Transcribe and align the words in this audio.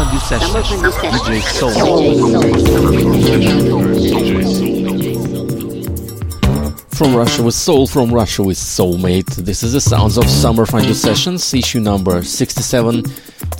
Fondue 0.00 0.18
Sessions. 0.20 0.66
DJ 1.04 1.42
Soul. 1.42 1.74
From 6.88 7.14
Russia 7.14 7.42
with 7.42 7.54
Soul, 7.54 7.86
from 7.86 8.10
Russia 8.10 8.42
with 8.42 8.56
Soulmate. 8.56 9.26
This 9.36 9.62
is 9.62 9.74
the 9.74 9.80
sounds 9.80 10.16
of 10.16 10.24
Summer 10.24 10.64
Fondue 10.64 10.94
Sessions, 10.94 11.52
issue 11.52 11.80
number 11.80 12.22
67. 12.22 13.04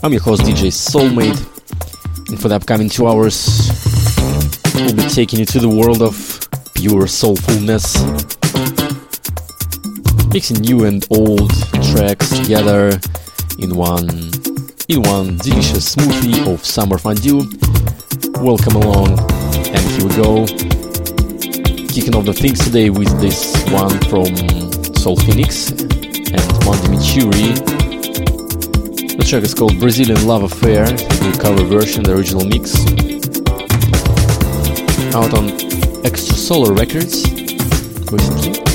I'm 0.02 0.12
your 0.12 0.22
host, 0.22 0.40
DJ 0.44 0.70
Soulmate. 0.70 1.38
And 2.30 2.40
for 2.40 2.48
the 2.48 2.54
upcoming 2.54 2.88
two 2.88 3.06
hours, 3.06 3.68
we'll 4.76 4.96
be 4.96 5.04
taking 5.10 5.40
you 5.40 5.44
to 5.44 5.60
the 5.60 5.68
world 5.68 6.00
of 6.00 6.14
pure 6.74 7.02
soulfulness. 7.02 8.00
Mixing 10.32 10.62
new 10.62 10.86
and 10.86 11.06
old 11.10 11.50
tracks 11.92 12.30
together 12.30 12.98
in 13.58 13.76
one 13.76 14.30
in 14.90 15.02
one 15.02 15.36
delicious 15.36 15.94
smoothie 15.94 16.52
of 16.52 16.64
summer 16.64 16.98
fondue. 16.98 17.48
Welcome 18.42 18.74
along, 18.74 19.20
and 19.70 19.78
here 19.78 20.08
we 20.08 20.16
go. 20.16 20.46
Kicking 21.94 22.16
off 22.16 22.24
the 22.24 22.34
things 22.34 22.58
today 22.58 22.90
with 22.90 23.08
this 23.20 23.54
one 23.70 23.96
from 24.10 24.34
Soul 24.96 25.14
Phoenix 25.16 25.70
and 25.70 26.46
Mandy 26.66 26.88
Michuri. 26.90 27.54
The 29.16 29.24
track 29.28 29.44
is 29.44 29.54
called 29.54 29.78
Brazilian 29.78 30.26
Love 30.26 30.42
Affair, 30.42 30.86
the 30.86 31.38
cover 31.40 31.62
version, 31.64 32.02
the 32.02 32.12
original 32.12 32.44
mix. 32.44 32.74
Out 35.14 35.34
on 35.34 35.50
Extra 36.04 36.34
Solar 36.34 36.74
Records 36.74 37.30
recently. 38.10 38.69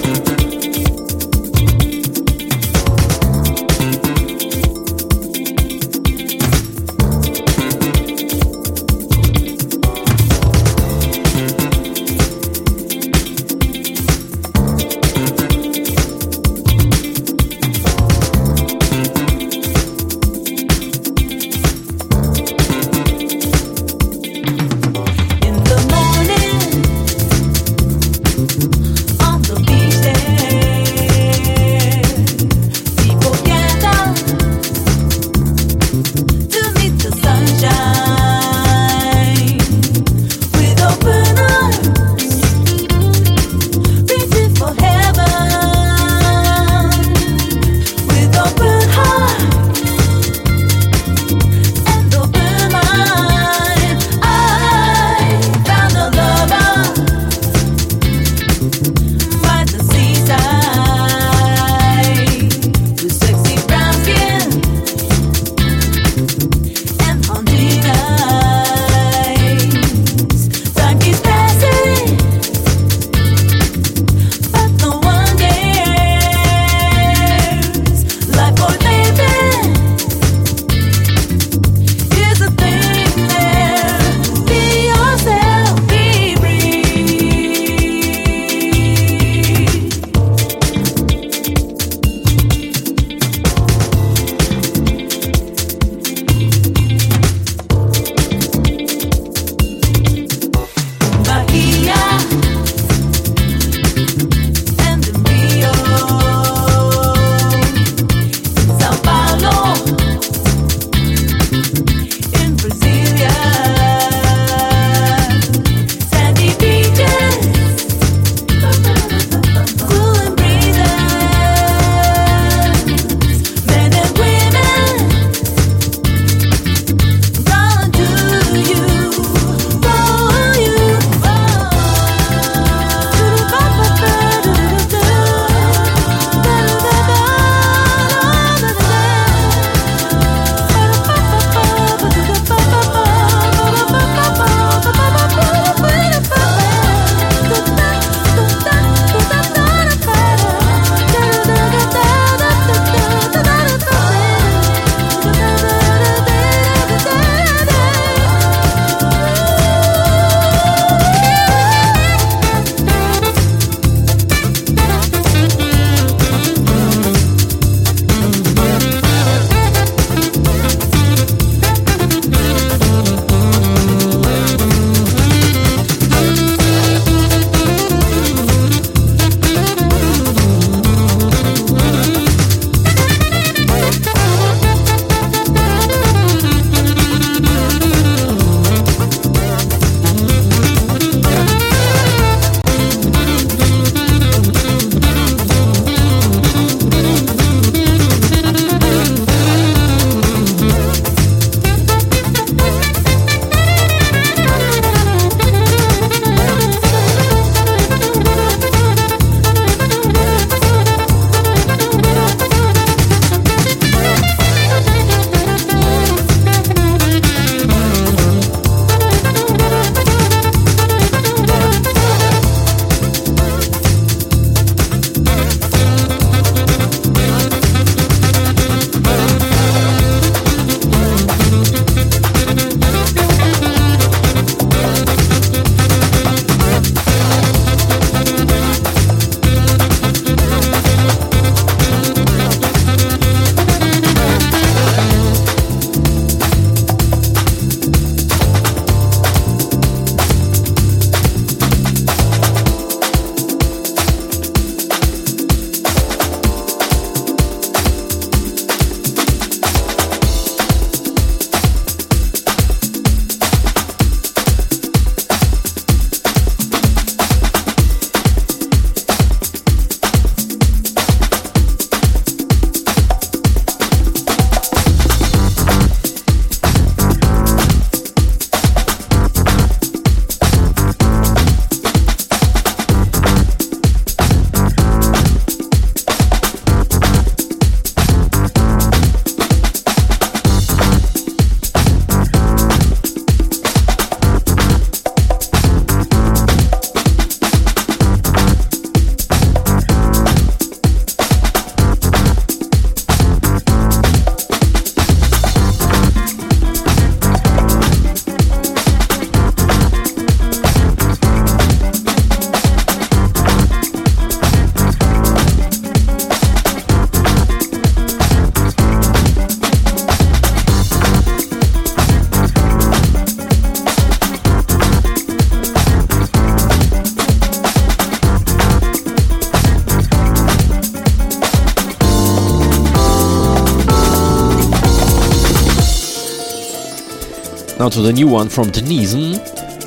To 337.96 338.02
the 338.02 338.12
new 338.12 338.28
one 338.28 338.50
from 338.50 338.68
Denism. 338.72 339.36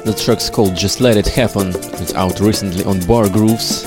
The 0.05 0.15
track's 0.15 0.49
called 0.49 0.75
Just 0.75 1.03
Let 1.03 1.19
It 1.19 1.27
Happen. 1.27 1.69
It's 2.01 2.15
out 2.15 2.41
recently 2.41 2.83
on 2.85 3.05
Bar 3.07 3.29
Grooves. 3.29 3.85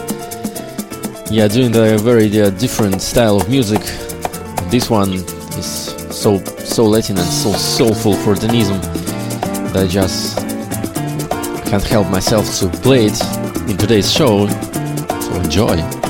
Yeah, 1.31 1.47
doing 1.47 1.75
a 1.75 1.97
very 1.97 2.27
uh, 2.39 2.51
different 2.51 3.01
style 3.01 3.37
of 3.37 3.49
music. 3.49 3.81
This 4.69 4.91
one 4.91 5.13
is 5.57 5.65
so 6.11 6.37
so 6.59 6.83
Latin 6.85 7.17
and 7.17 7.27
so 7.27 7.51
soulful 7.53 8.13
for 8.13 8.35
Denism 8.35 8.79
that 9.73 9.85
I 9.85 9.87
just 9.87 10.37
can't 11.65 11.83
help 11.83 12.07
myself 12.11 12.45
to 12.59 12.69
play 12.69 13.05
it 13.05 13.19
in 13.67 13.75
today's 13.75 14.13
show. 14.13 14.47
So 14.47 15.33
enjoy. 15.41 16.00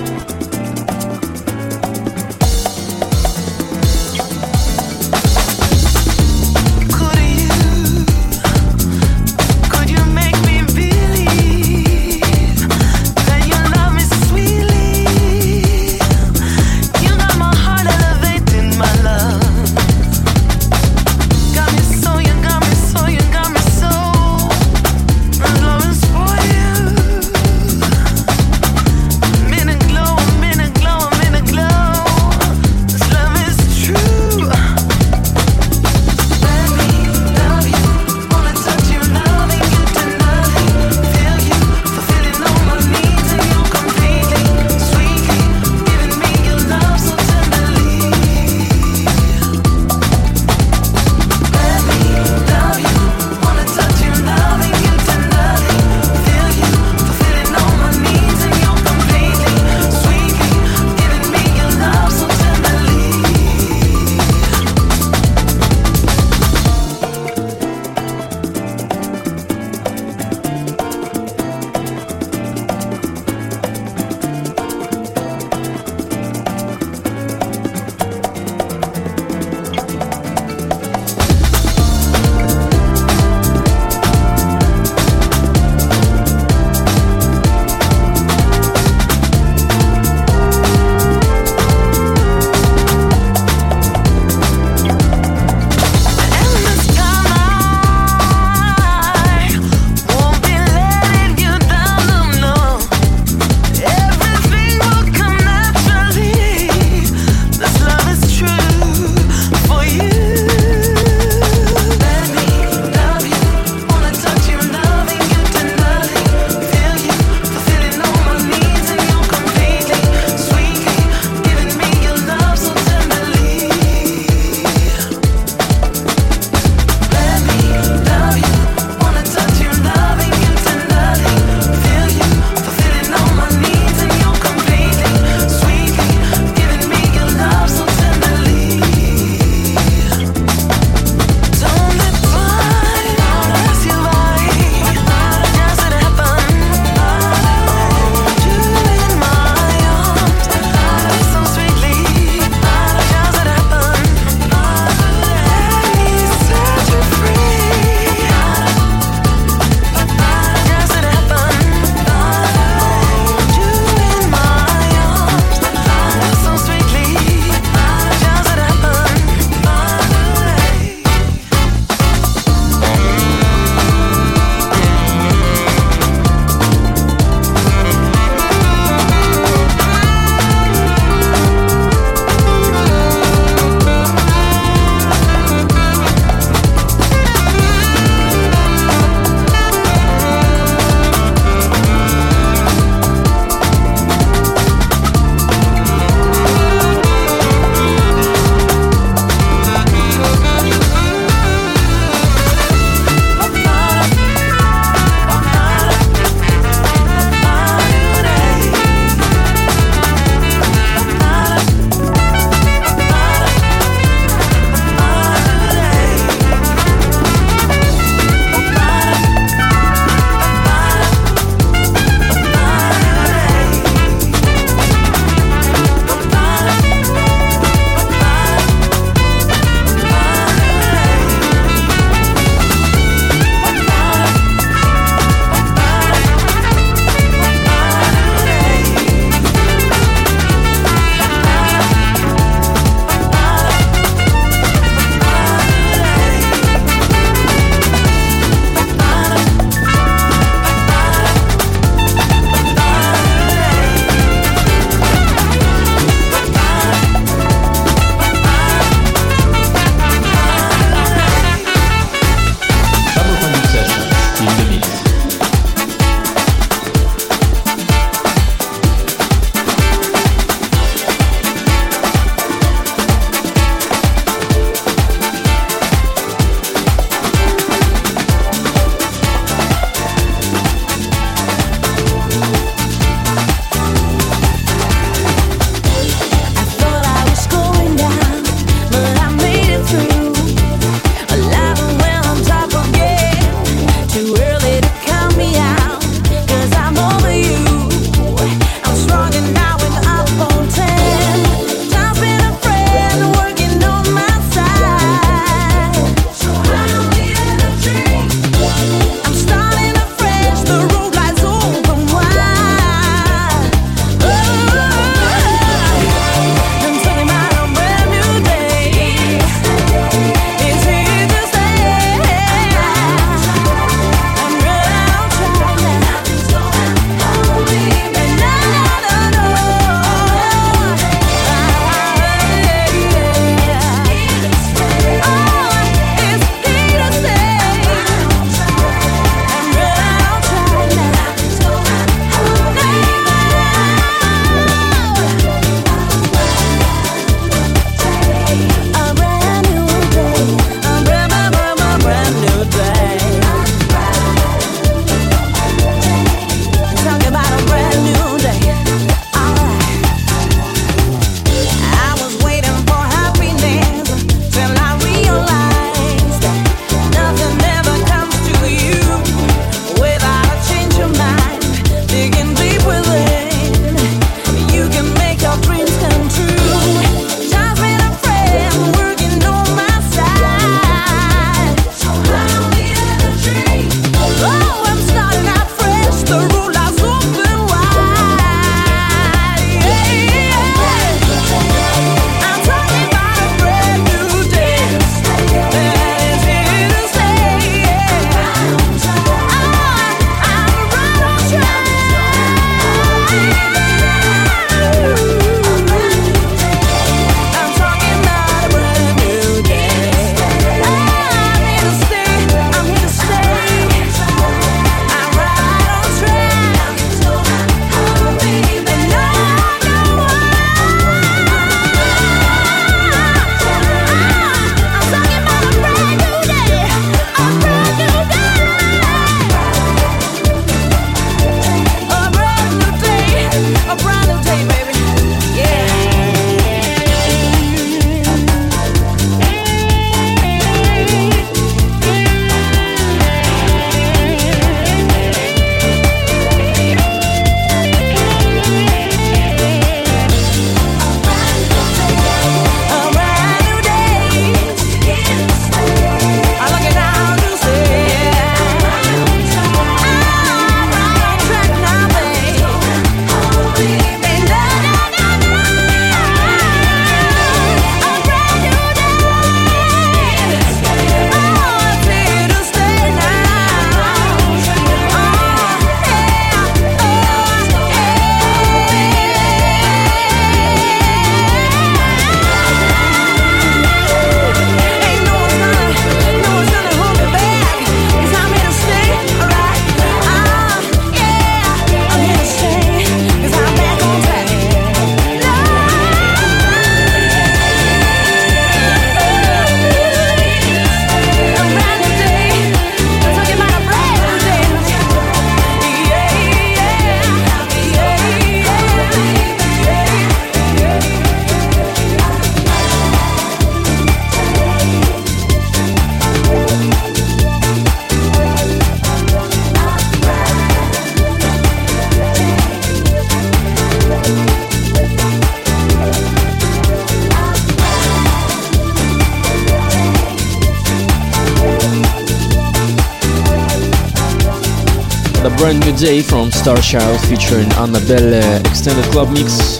Day 536.63 536.79
Child 536.81 537.19
featuring 537.21 537.71
Annabelle 537.73 538.61
extended 538.67 539.03
club 539.05 539.29
mix 539.33 539.79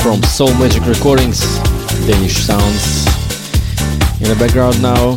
from 0.00 0.20
Soulmagic 0.22 0.86
Recordings, 0.86 1.40
Danish 2.06 2.36
sounds 2.36 3.04
in 4.22 4.28
the 4.28 4.36
background 4.38 4.80
now. 4.80 5.16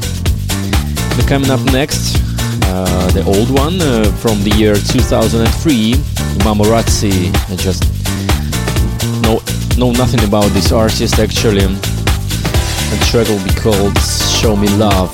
The 1.16 1.24
coming 1.28 1.52
up 1.52 1.60
next, 1.72 2.18
uh, 2.64 3.12
the 3.12 3.24
old 3.26 3.52
one 3.52 3.80
uh, 3.80 4.12
from 4.18 4.44
the 4.44 4.56
year 4.58 4.74
2003, 4.74 5.94
Mamorazzi. 6.42 7.30
I 7.52 7.56
just 7.58 7.84
know 9.22 9.38
know 9.78 9.92
nothing 9.92 10.24
about 10.28 10.50
this 10.54 10.72
artist 10.72 11.20
actually. 11.20 11.68
The 12.90 12.98
track 13.12 13.28
will 13.30 13.44
be 13.44 13.54
called 13.54 13.96
"Show 14.00 14.56
Me 14.56 14.68
Love." 14.78 15.14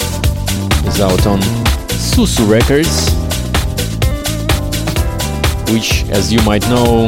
It's 0.88 1.02
out 1.02 1.28
on 1.28 1.42
Susu 1.90 2.50
Records 2.50 3.19
which, 5.72 6.04
as 6.10 6.34
you 6.34 6.42
might 6.44 6.64
know, 6.70 7.08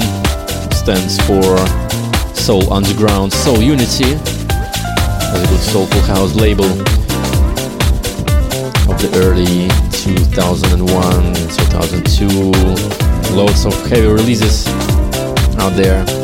stands 0.71 1.17
for 1.25 1.57
Soul 2.35 2.71
Underground 2.71 3.33
Soul 3.33 3.61
Unity, 3.61 4.13
a 4.13 5.45
good 5.49 5.59
soulful 5.59 6.01
house 6.01 6.35
label 6.35 6.65
of 8.89 8.97
the 9.01 9.09
early 9.23 9.67
2001 9.91 11.33
2002. 11.33 12.27
Loads 13.35 13.65
of 13.65 13.73
heavy 13.87 14.07
releases 14.07 14.67
out 15.57 15.75
there. 15.75 16.20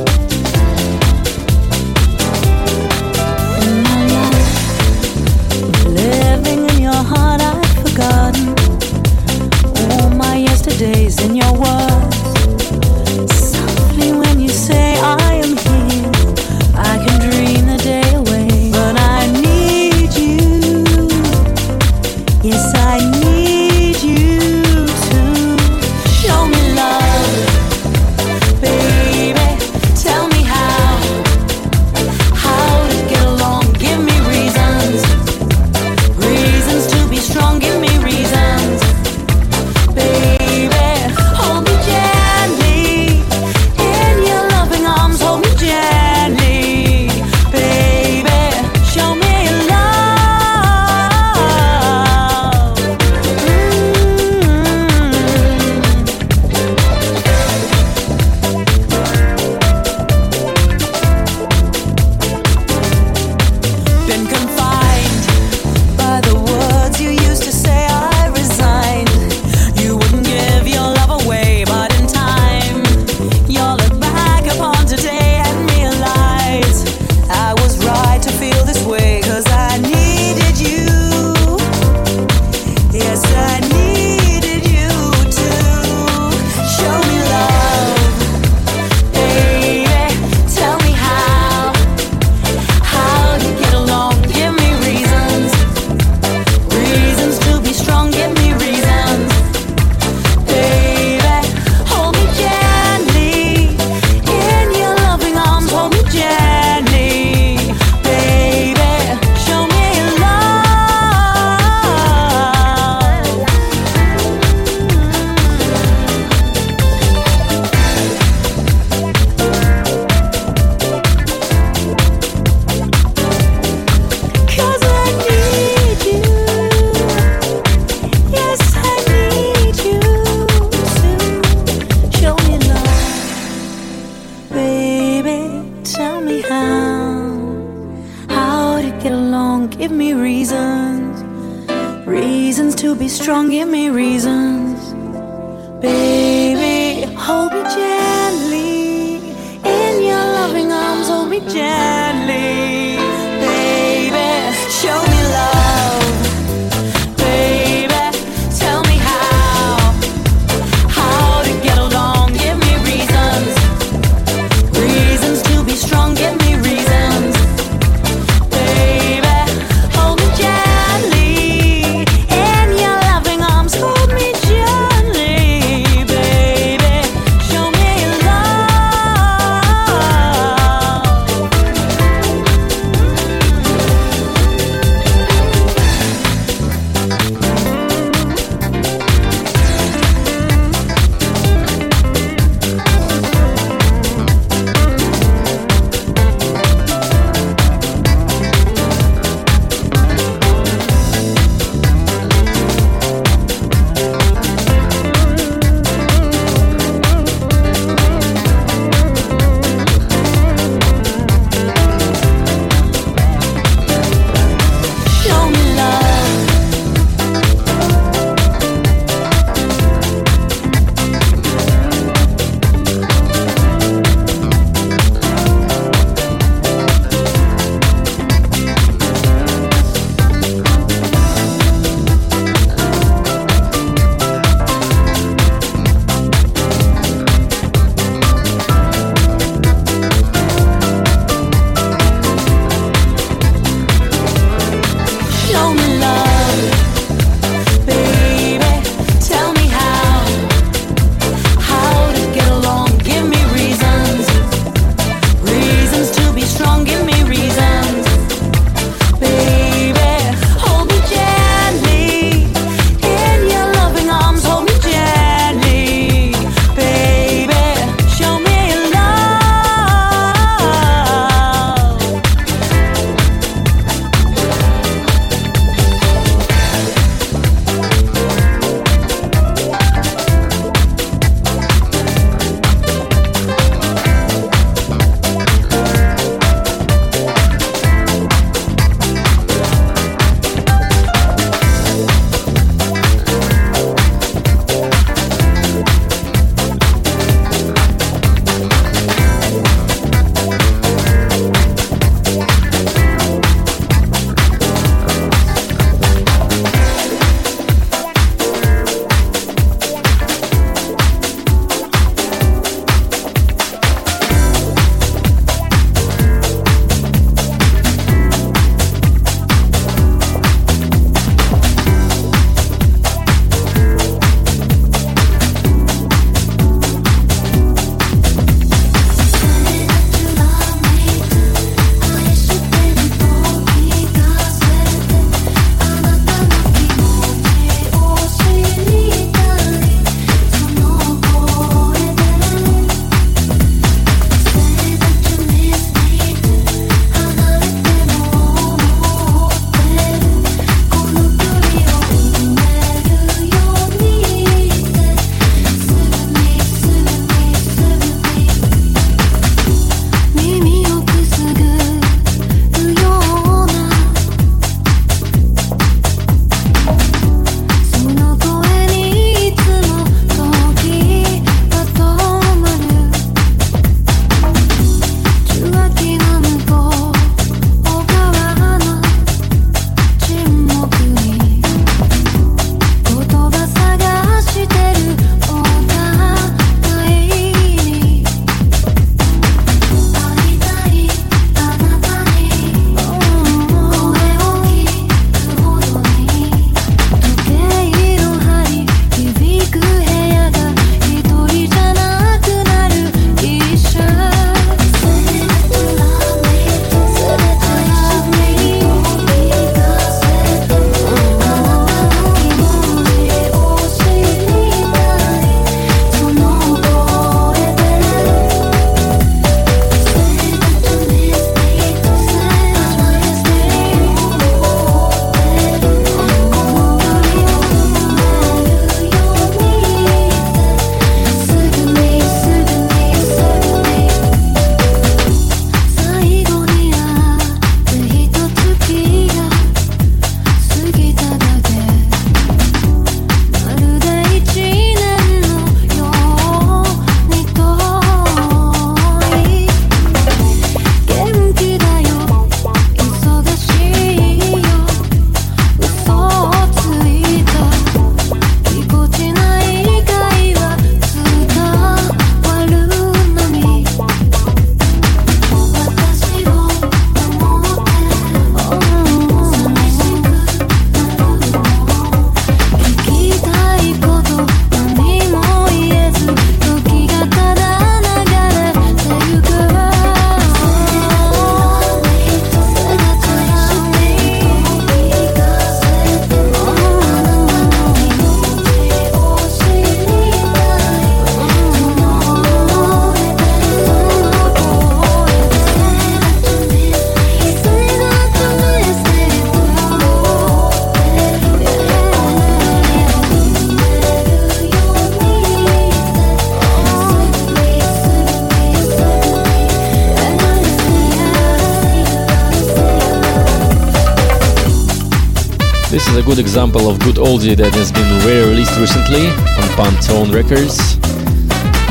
Example 516.57 516.89
of 516.89 516.97
good 517.05 517.21
oldie 517.21 517.53
that 517.53 517.69
has 517.77 517.93
been 517.93 518.09
re-released 518.25 518.73
recently 518.81 519.29
on 519.61 519.69
Pantone 519.77 520.33
Records. 520.33 520.97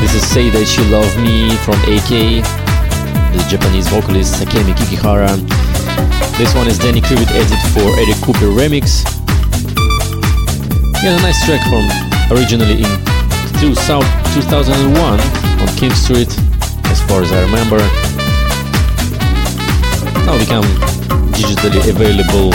This 0.03 0.11
is 0.11 0.19
Say 0.27 0.51
That 0.51 0.67
You 0.75 0.83
Love 0.91 1.07
Me 1.23 1.55
from 1.63 1.79
AK, 1.87 2.43
the 3.31 3.39
Japanese 3.47 3.87
vocalist 3.87 4.43
Takemi 4.43 4.75
Kikihara. 4.75 5.39
This 6.35 6.51
one 6.51 6.67
is 6.67 6.75
Danny 6.83 6.99
Krivit 6.99 7.31
edit 7.31 7.63
for 7.71 7.95
Eric 7.95 8.19
Kupper 8.19 8.51
remix. 8.51 9.07
Yeah, 10.99 11.15
a 11.15 11.23
nice 11.23 11.39
track 11.47 11.63
from 11.71 11.87
originally 12.35 12.83
in 12.83 12.91
2001 13.63 13.71
on 14.03 15.69
King 15.79 15.95
Street, 15.95 16.27
as 16.91 16.99
far 17.07 17.23
as 17.23 17.31
I 17.31 17.39
remember. 17.47 17.79
Now 20.27 20.35
become 20.35 20.67
digitally 21.31 21.87
available 21.87 22.51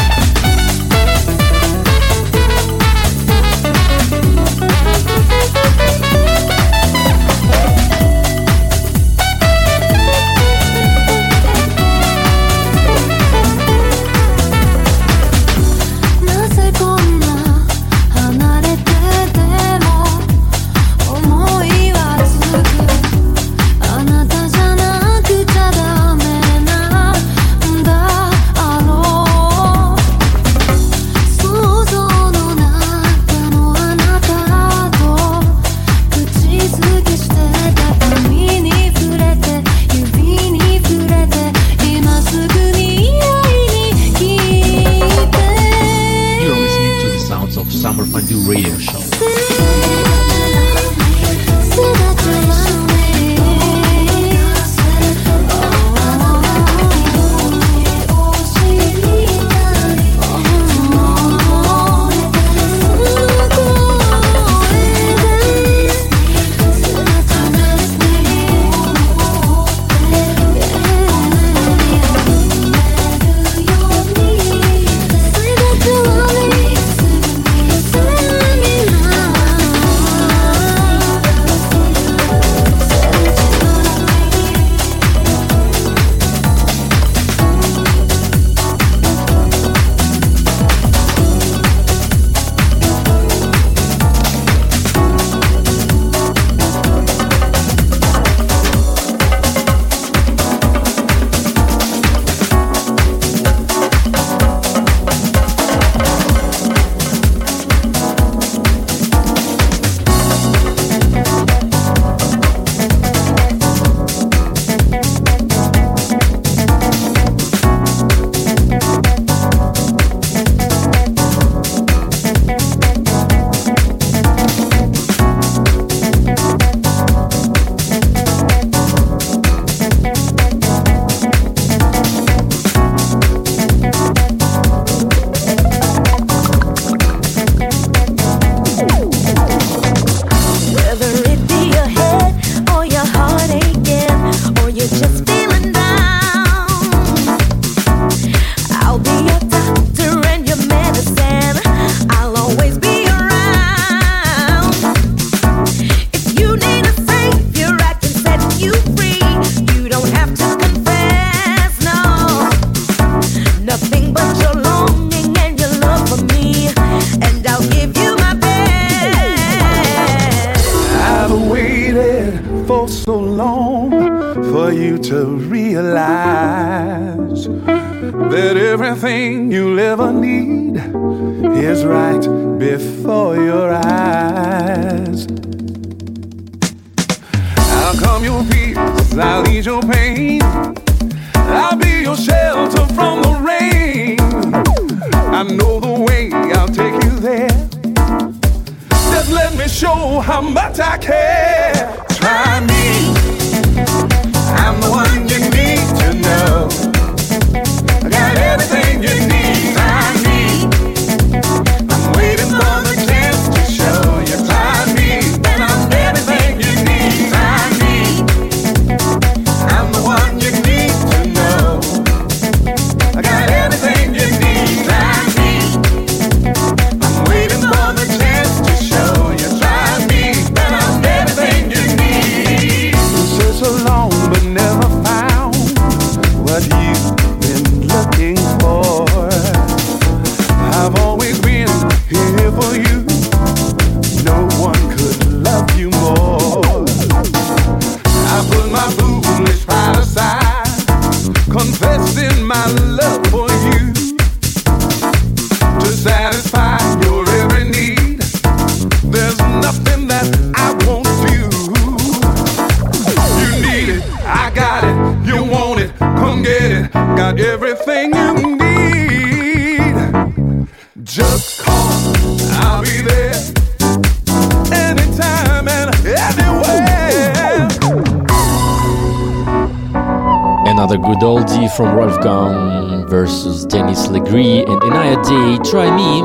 Try 285.43 285.91
Me, 285.97 286.23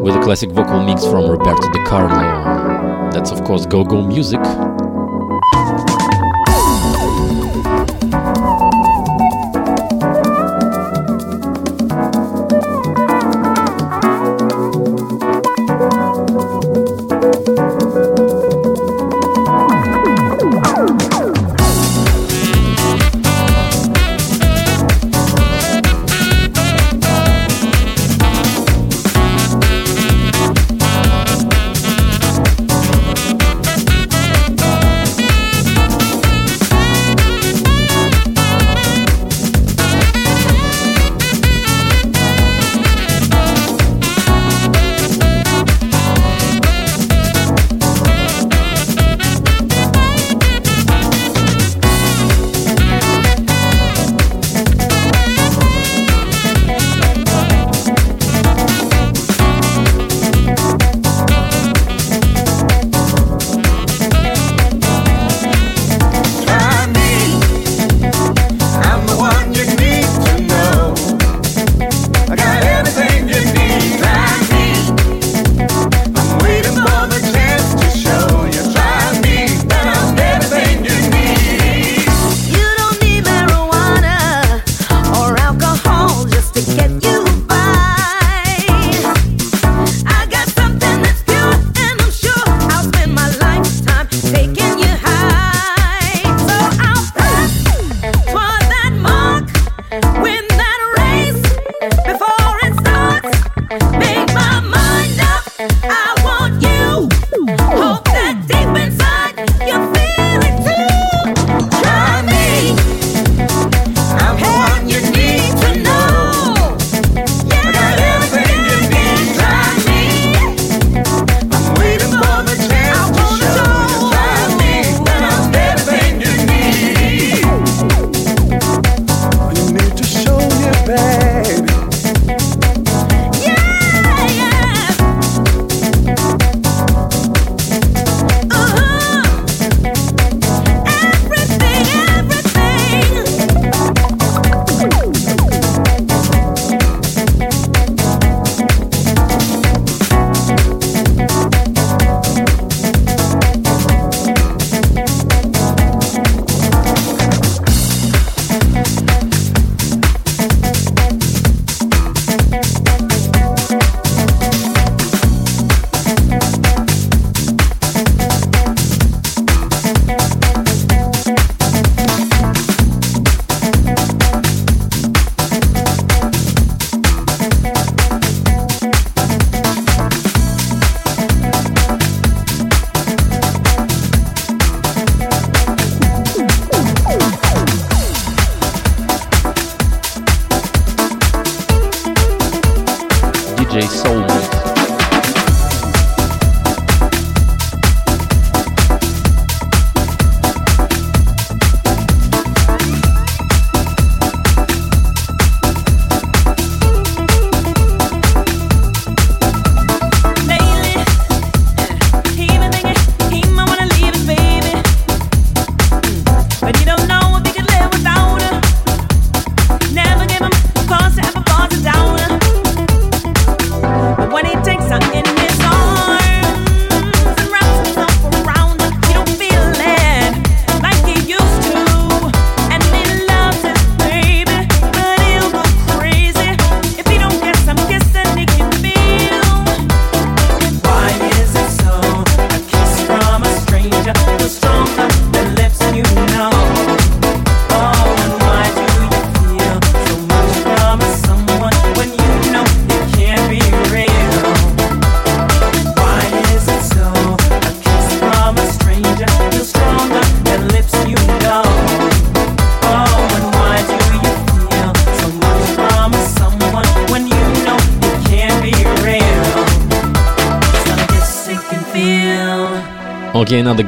with 0.00 0.16
a 0.16 0.20
classic 0.22 0.50
vocal 0.50 0.82
mix 0.82 1.04
from 1.04 1.30
Roberto 1.30 1.70
De 1.70 1.84
Carlo. 1.84 3.10
That's 3.12 3.30
of 3.30 3.44
course 3.44 3.66
Go 3.66 3.84
Go 3.84 4.00
Music. 4.00 4.40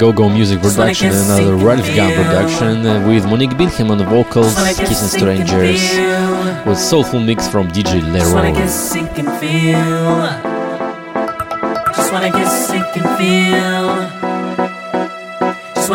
Go-Go 0.01 0.31
Music 0.31 0.63
production, 0.63 1.09
and 1.09 1.31
another 1.31 1.57
Ralph 1.57 1.87
Gum 1.95 2.11
production 2.15 2.87
uh, 2.87 3.07
with 3.07 3.27
Monique 3.27 3.55
Bingham 3.59 3.91
on 3.91 3.99
the 3.99 4.05
vocals, 4.05 4.55
Kissing 4.79 5.09
Strangers, 5.21 5.83
with 6.65 6.79
soulful 6.79 7.21
mix 7.21 7.47
from 7.47 7.69
DJ 7.69 8.01
Leroy. 8.01 8.25
Just 8.25 8.35
wanna 8.35 8.53
get 8.53 8.71
sick 8.71 9.19
and 9.19 9.29
feel. 9.39 10.41
Just 11.95 12.11
wanna 12.11 12.31
get 12.31 12.41
sick 12.41 12.97
and 12.97 13.19
feel. 13.19 14.01
Just 15.77 15.91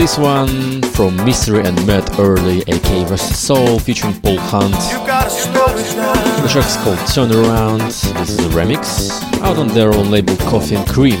this 0.00 0.16
one 0.16 0.80
from 0.94 1.14
Mystery 1.26 1.62
and 1.62 1.76
Matt 1.86 2.18
Early, 2.18 2.62
aka 2.68 3.04
vs 3.04 3.38
Soul, 3.38 3.78
featuring 3.78 4.18
Paul 4.22 4.38
Hunt. 4.38 4.72
The 4.72 6.48
track's 6.48 6.76
called 6.78 6.98
Turn 7.06 7.30
Around. 7.30 7.82
This 7.82 8.30
is 8.30 8.38
a 8.38 8.48
remix 8.48 9.10
out 9.42 9.58
on 9.58 9.68
their 9.68 9.92
own 9.92 10.10
label 10.10 10.34
Coffee 10.48 10.76
and 10.76 10.88
Cream. 10.88 11.20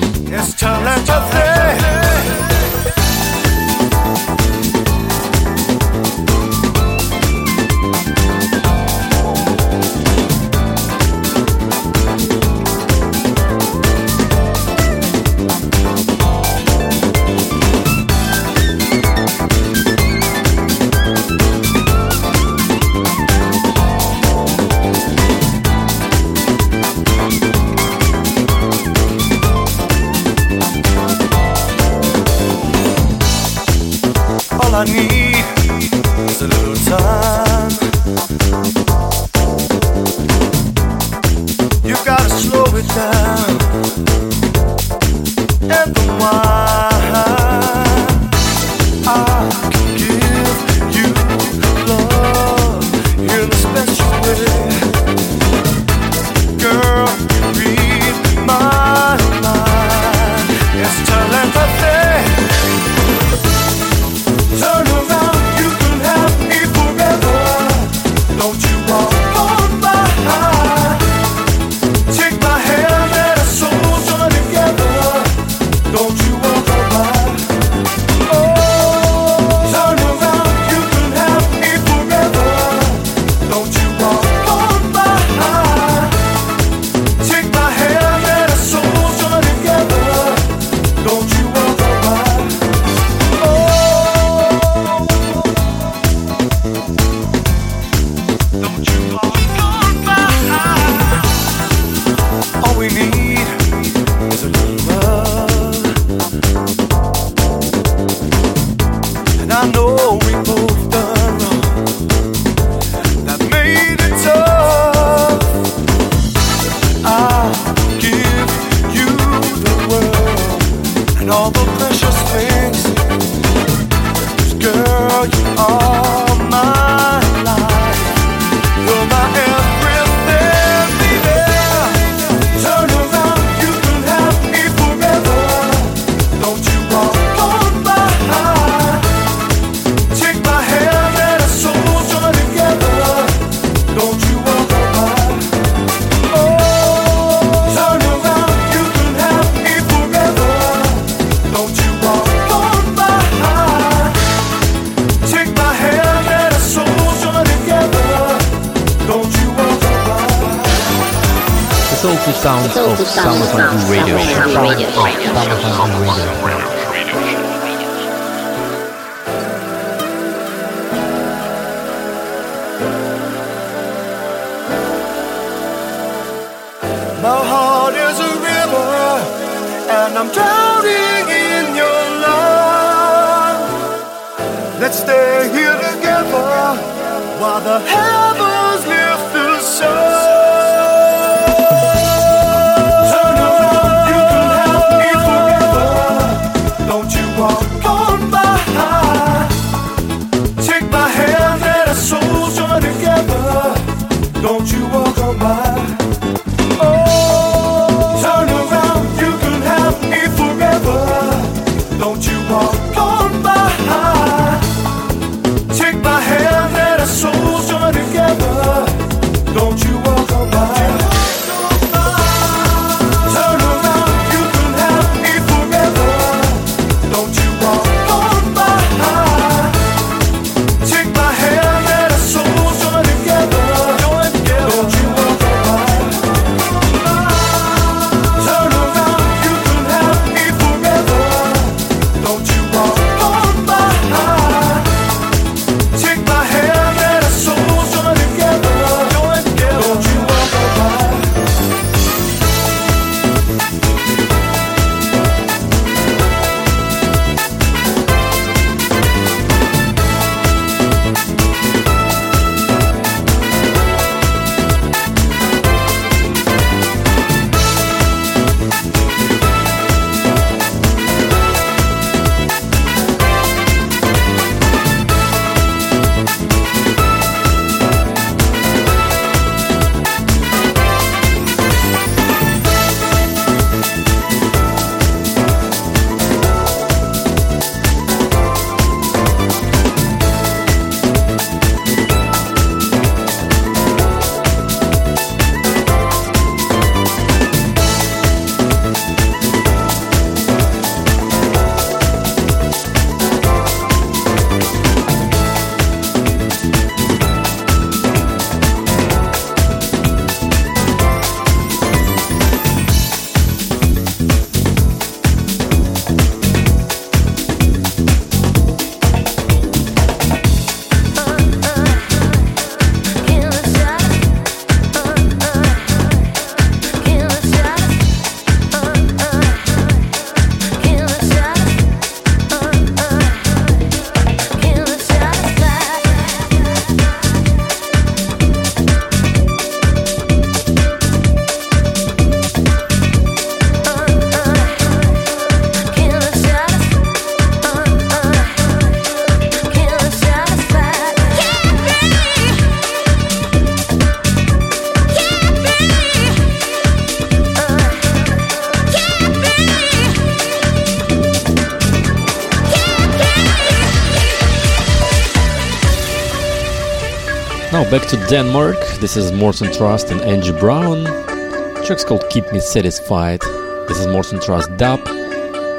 Back 367.90 368.06
to 368.10 368.16
Denmark. 368.28 368.78
This 369.00 369.16
is 369.16 369.32
Morten 369.32 369.72
Trust 369.72 370.12
and 370.12 370.20
Angie 370.20 370.52
Brown. 370.52 371.02
The 371.02 371.82
track's 371.84 372.04
called 372.04 372.24
Keep 372.30 372.52
Me 372.52 372.60
Satisfied. 372.60 373.40
This 373.88 373.98
is 373.98 374.06
Morten 374.06 374.38
Trust 374.38 374.76
dub 374.76 375.00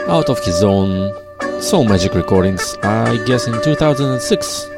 out 0.10 0.30
of 0.30 0.44
his 0.44 0.62
own 0.62 1.16
Soulmagic 1.62 2.14
recordings, 2.14 2.76
I 2.84 3.16
guess 3.26 3.48
in 3.48 3.54
2006. 3.64 4.71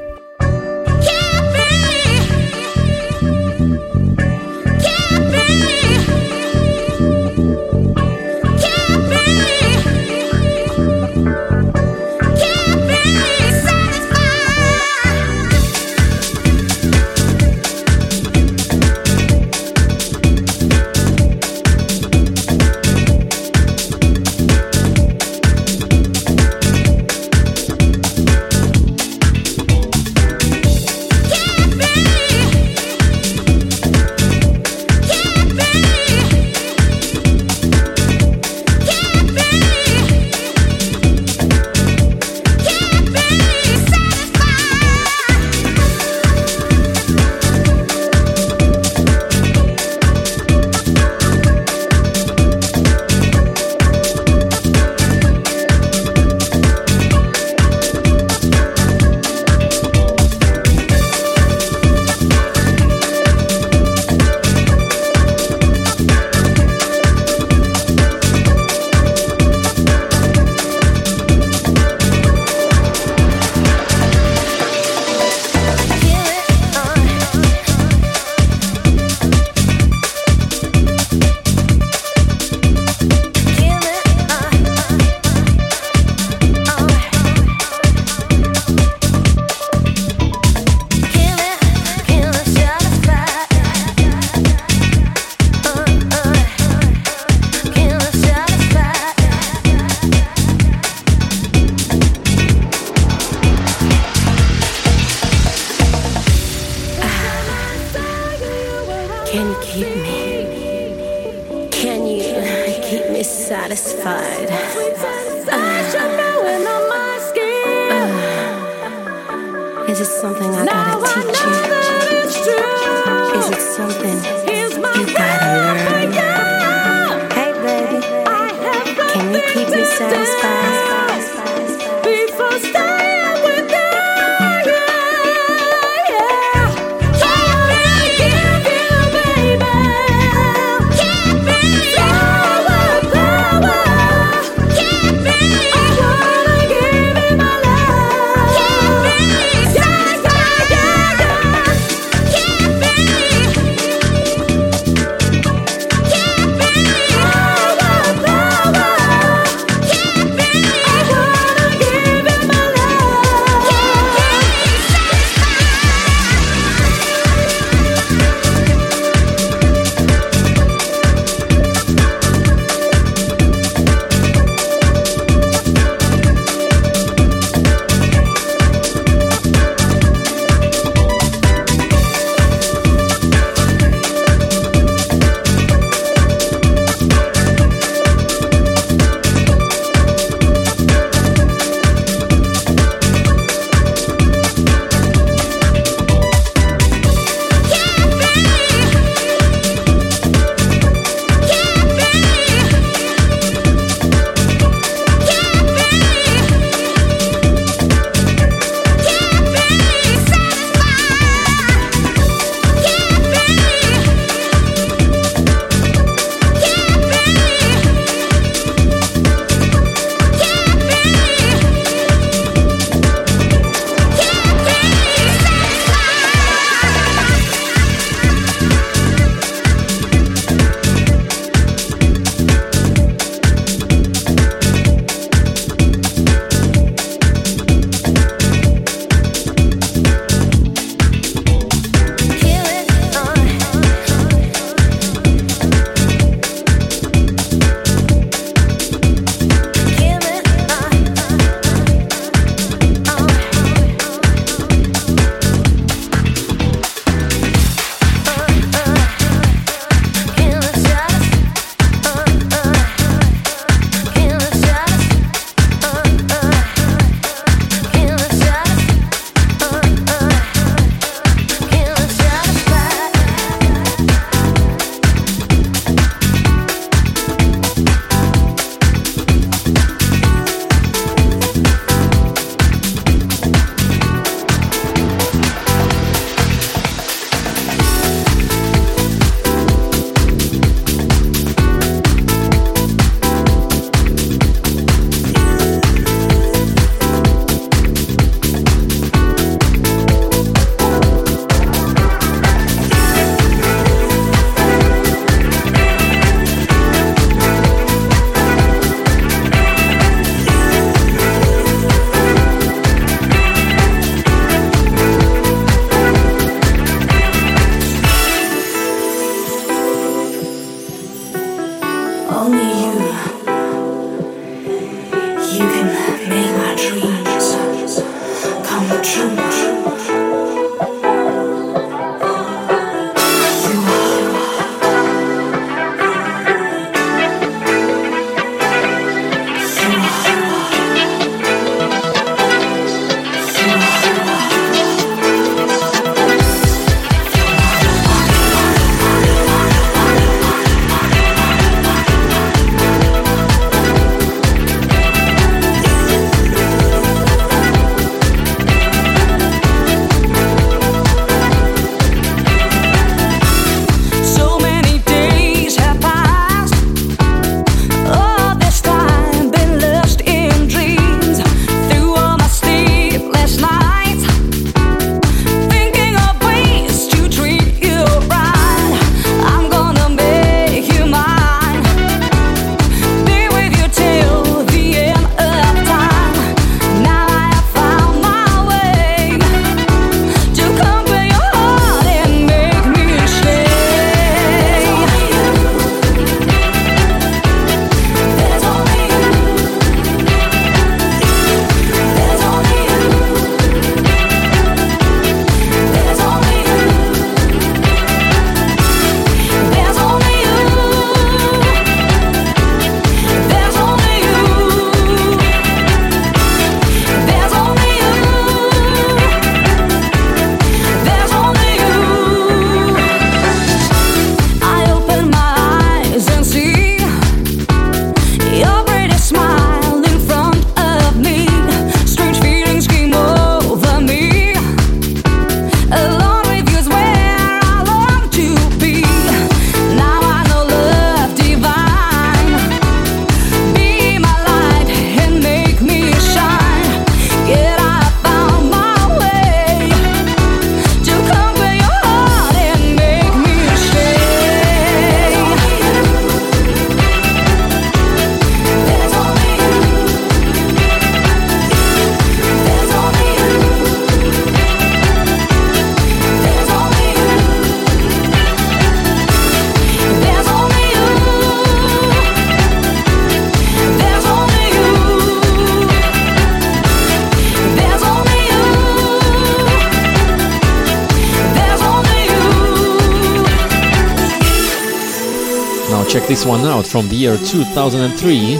One 486.46 486.62
out 486.66 486.86
from 486.86 487.08
the 487.10 487.16
year 487.16 487.38
2003 487.38 488.58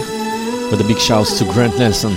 with 0.70 0.80
a 0.80 0.84
big 0.86 0.98
shouts 0.98 1.38
to 1.38 1.44
Grant 1.44 1.78
Nelson. 1.78 2.14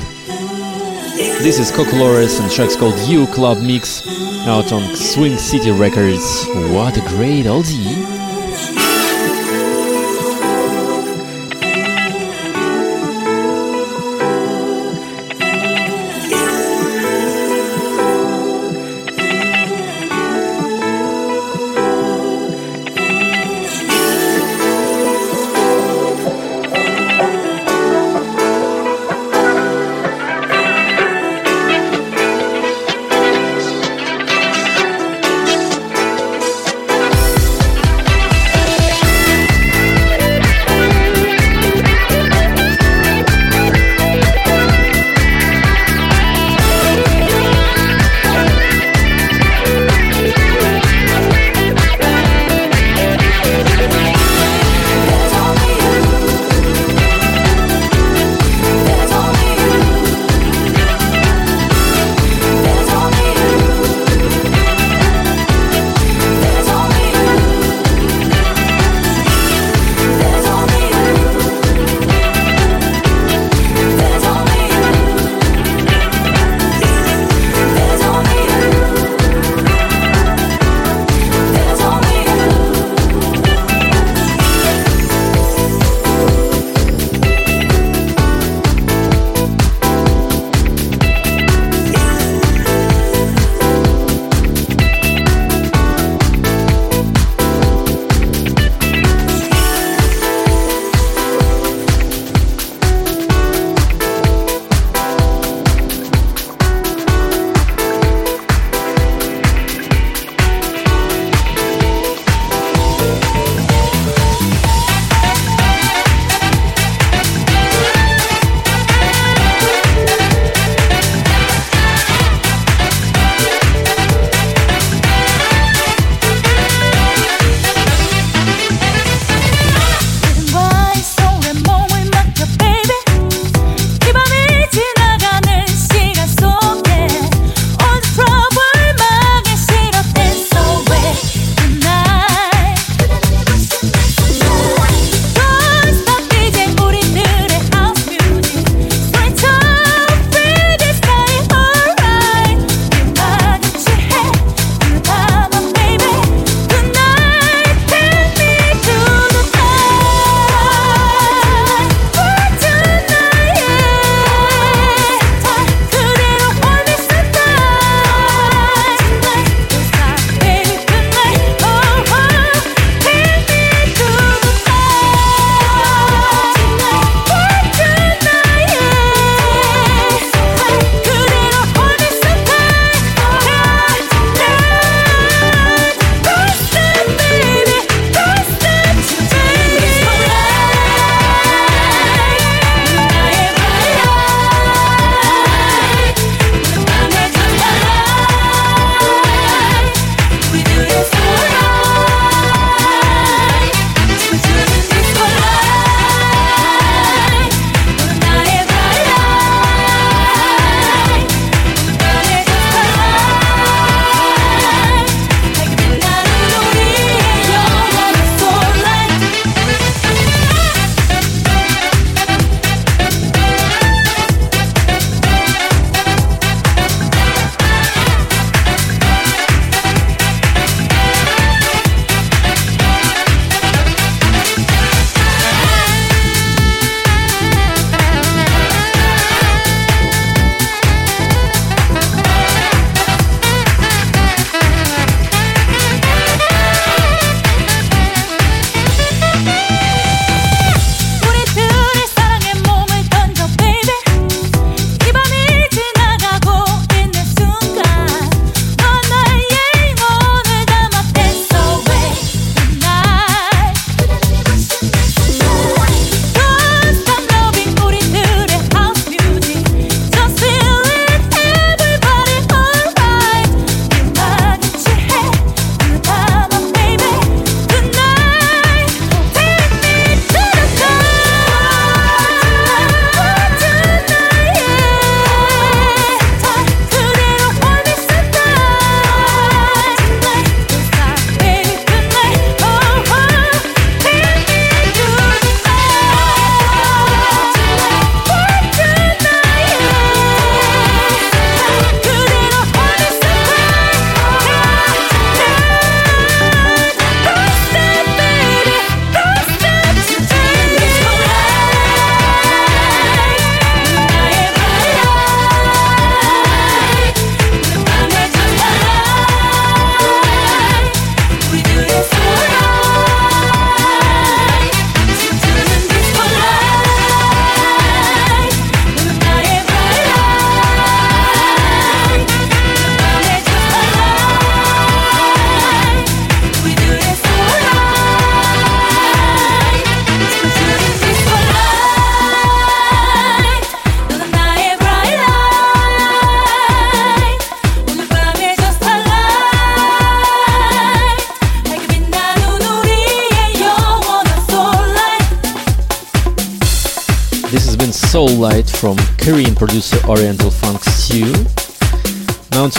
This 1.43 1.59
is 1.59 1.71
Cocolores 1.71 2.39
and 2.39 2.51
track's 2.51 2.75
called 2.75 2.97
You 3.07 3.27
Club 3.27 3.59
Mix 3.59 4.05
out 4.47 4.71
on 4.71 4.95
Swing 4.95 5.37
City 5.37 5.71
Records. 5.71 6.45
What 6.71 6.97
a 6.97 7.01
great 7.01 7.45
oldie! 7.45 8.16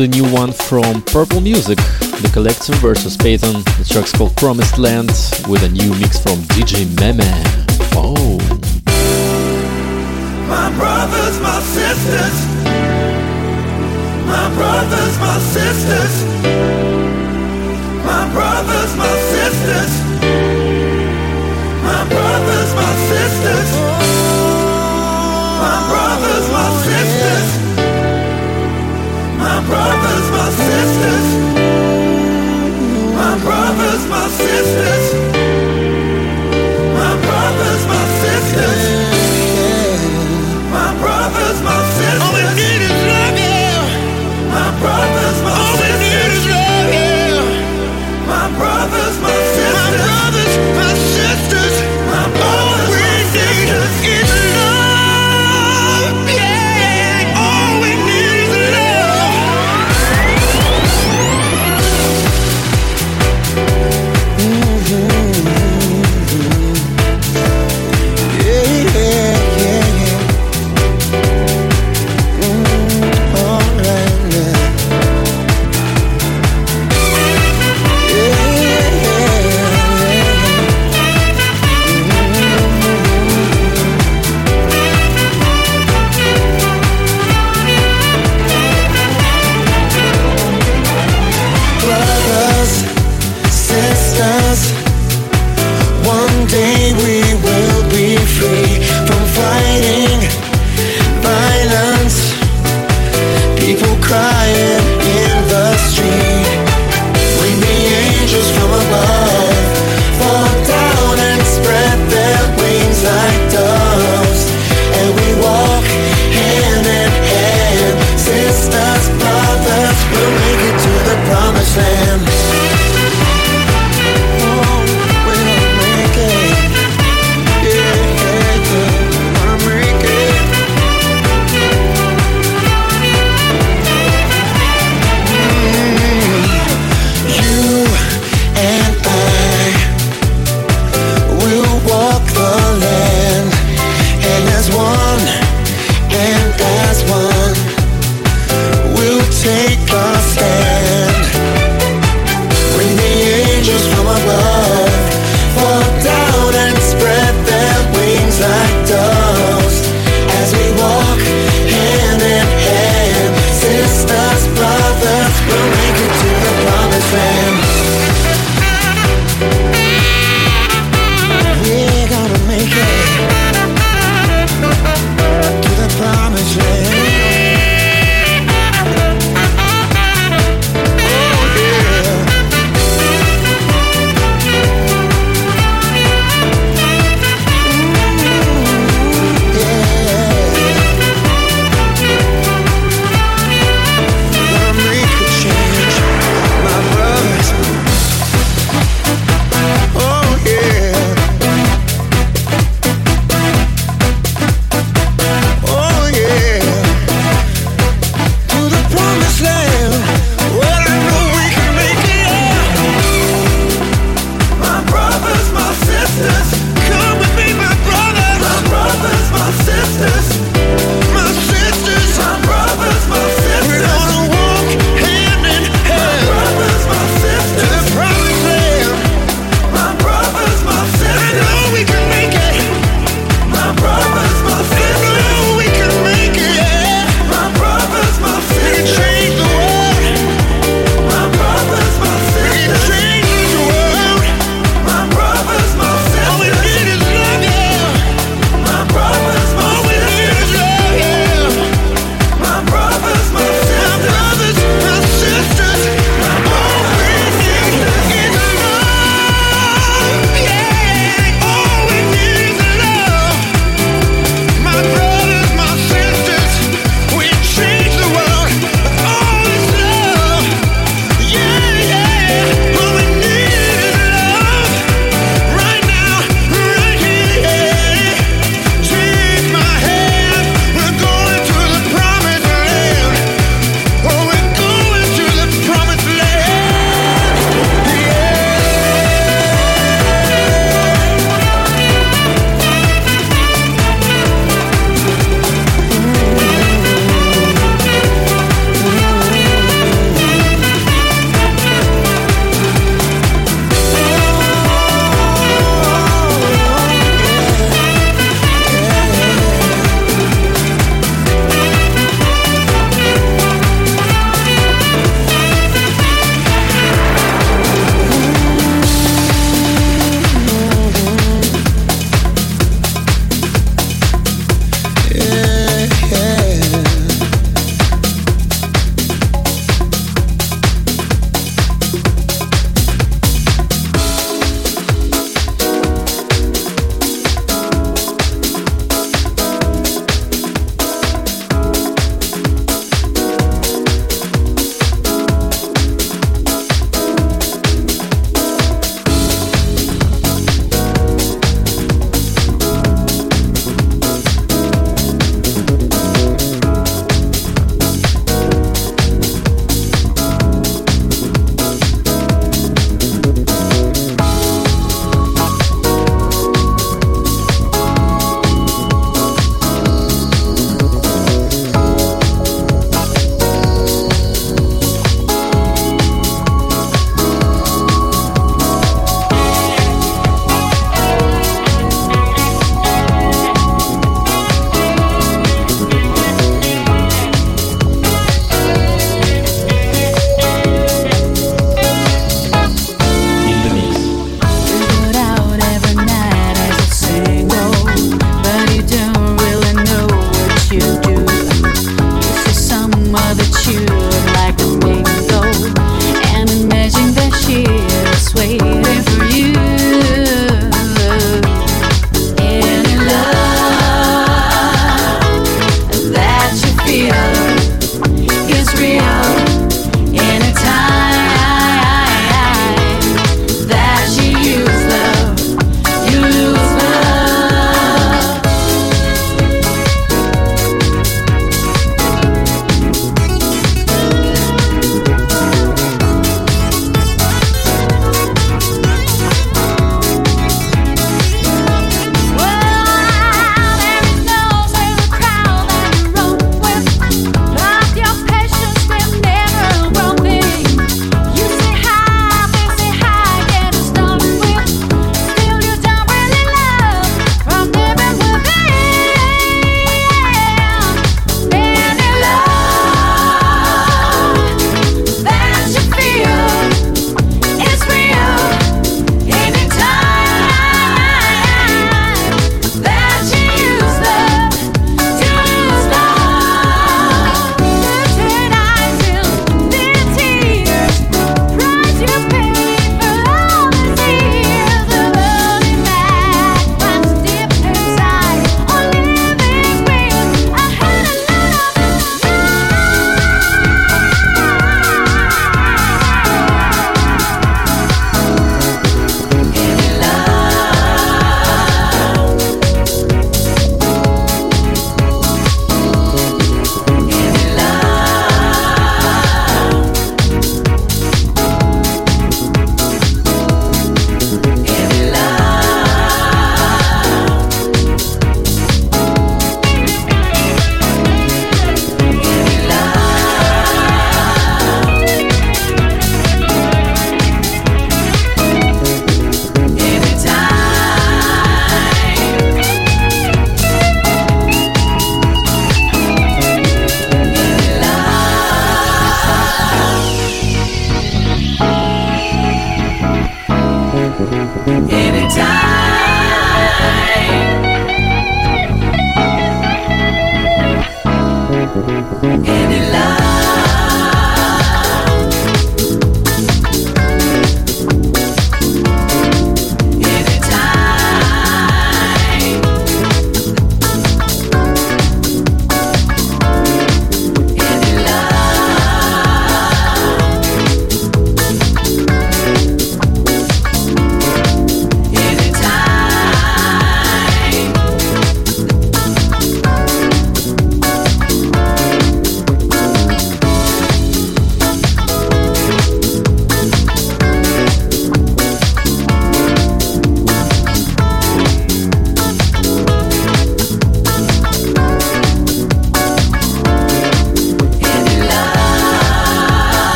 The 0.00 0.08
new 0.08 0.24
one 0.32 0.50
from 0.50 1.02
Purple 1.02 1.42
Music, 1.42 1.76
the 1.76 2.30
collective 2.32 2.74
versus 2.76 3.18
Payton. 3.18 3.52
The 3.52 3.86
track's 3.86 4.12
called 4.12 4.34
Promised 4.34 4.78
Land 4.78 5.10
with 5.46 5.62
a 5.62 5.68
new 5.68 5.90
mix 6.00 6.18
from 6.22 6.38
DJ 6.56 6.88
Meme. 6.98 7.20
Oh. 7.92 8.38
My 10.48 10.72
brothers, 10.78 11.38
my 11.42 11.60
sisters. 11.60 12.36
My 14.24 14.48
brothers, 14.54 15.18
my 15.18 15.38
sisters. 15.52 16.99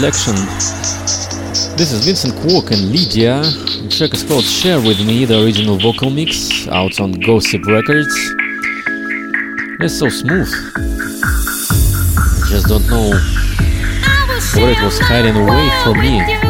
Collection. 0.00 0.34
This 1.76 1.92
is 1.92 2.06
Vincent 2.06 2.32
Kwok 2.36 2.70
and 2.70 2.90
Lydia. 2.90 3.42
The 3.42 3.88
track 3.90 4.14
is 4.14 4.22
called 4.22 4.44
Share 4.44 4.80
With 4.80 5.06
Me, 5.06 5.26
the 5.26 5.44
original 5.44 5.76
vocal 5.76 6.08
mix, 6.08 6.66
out 6.68 6.98
on 7.00 7.12
Gossip 7.12 7.66
Records. 7.66 8.08
It's 9.80 9.98
so 9.98 10.08
smooth. 10.08 10.48
I 10.74 12.46
just 12.48 12.66
don't 12.66 12.88
know 12.88 13.10
where 14.56 14.72
it 14.72 14.82
was 14.82 14.98
hiding 15.00 15.36
away 15.36 15.68
from 15.84 16.00
me. 16.00 16.49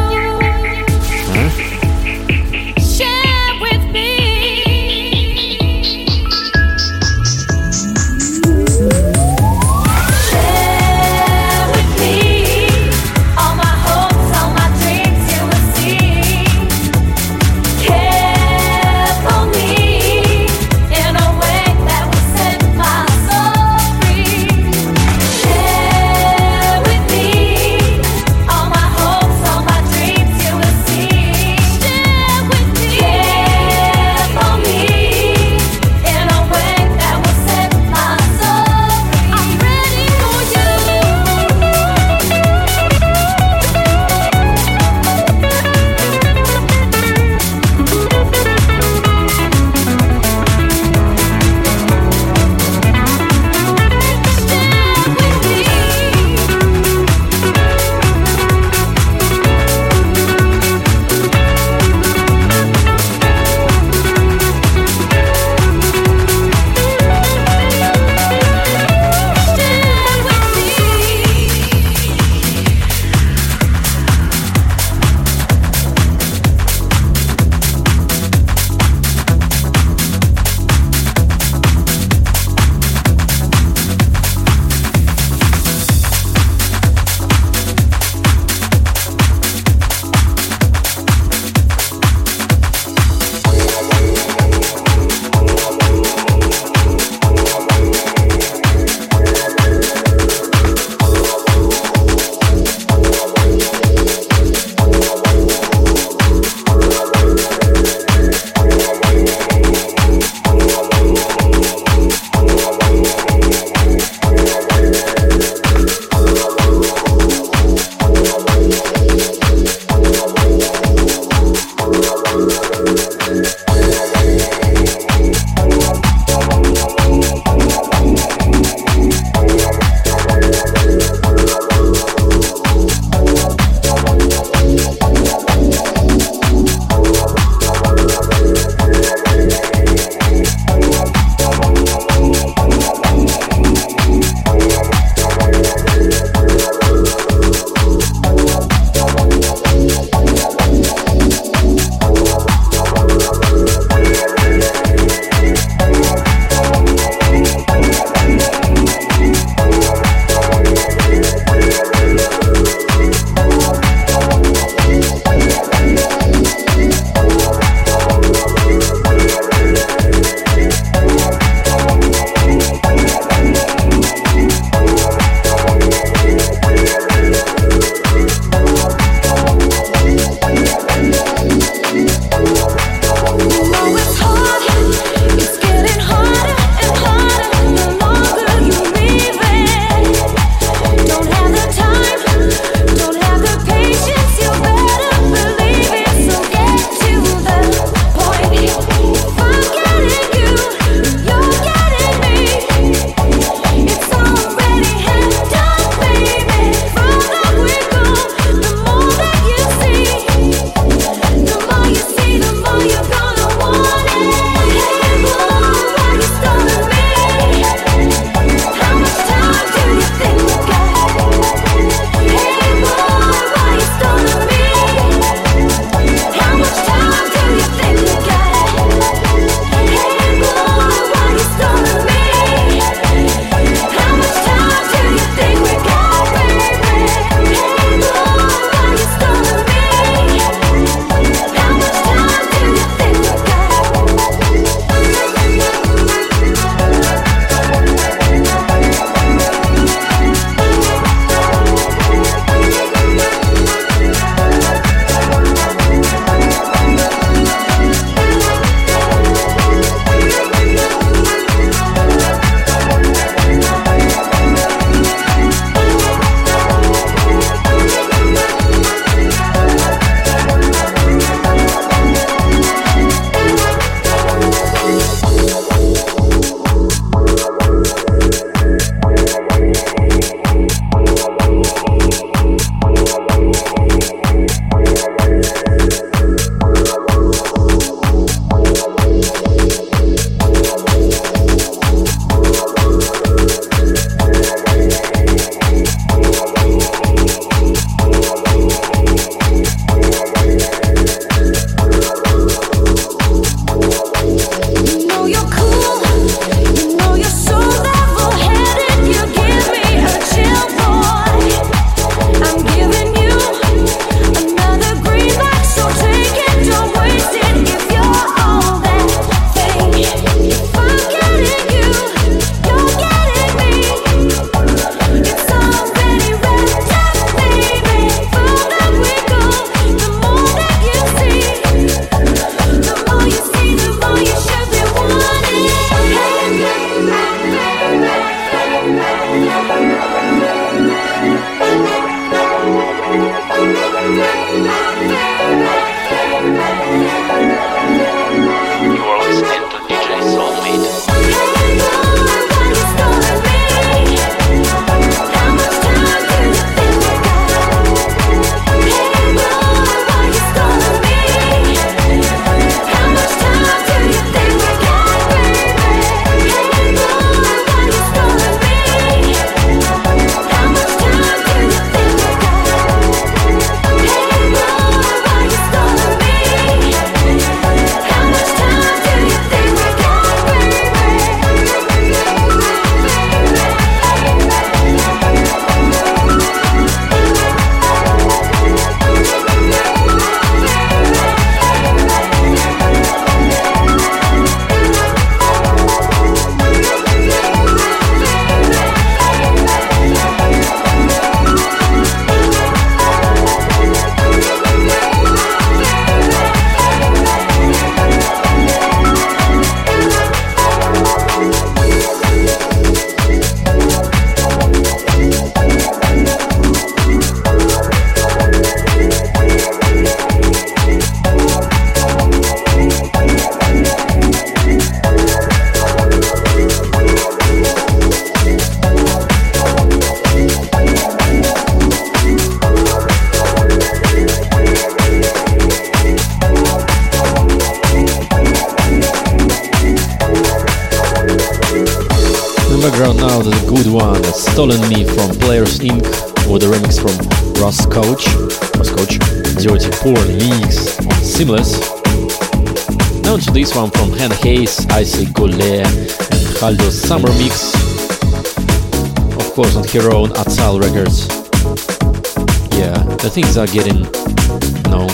things 463.31 463.55
are 463.55 463.67
getting, 463.67 463.95
you 463.95 464.91
know, 464.91 465.07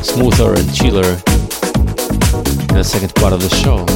smoother 0.00 0.54
and 0.54 0.74
chiller 0.74 1.20
in 2.70 2.74
the 2.74 2.82
second 2.82 3.14
part 3.14 3.34
of 3.34 3.42
the 3.42 3.48
show. 3.62 3.95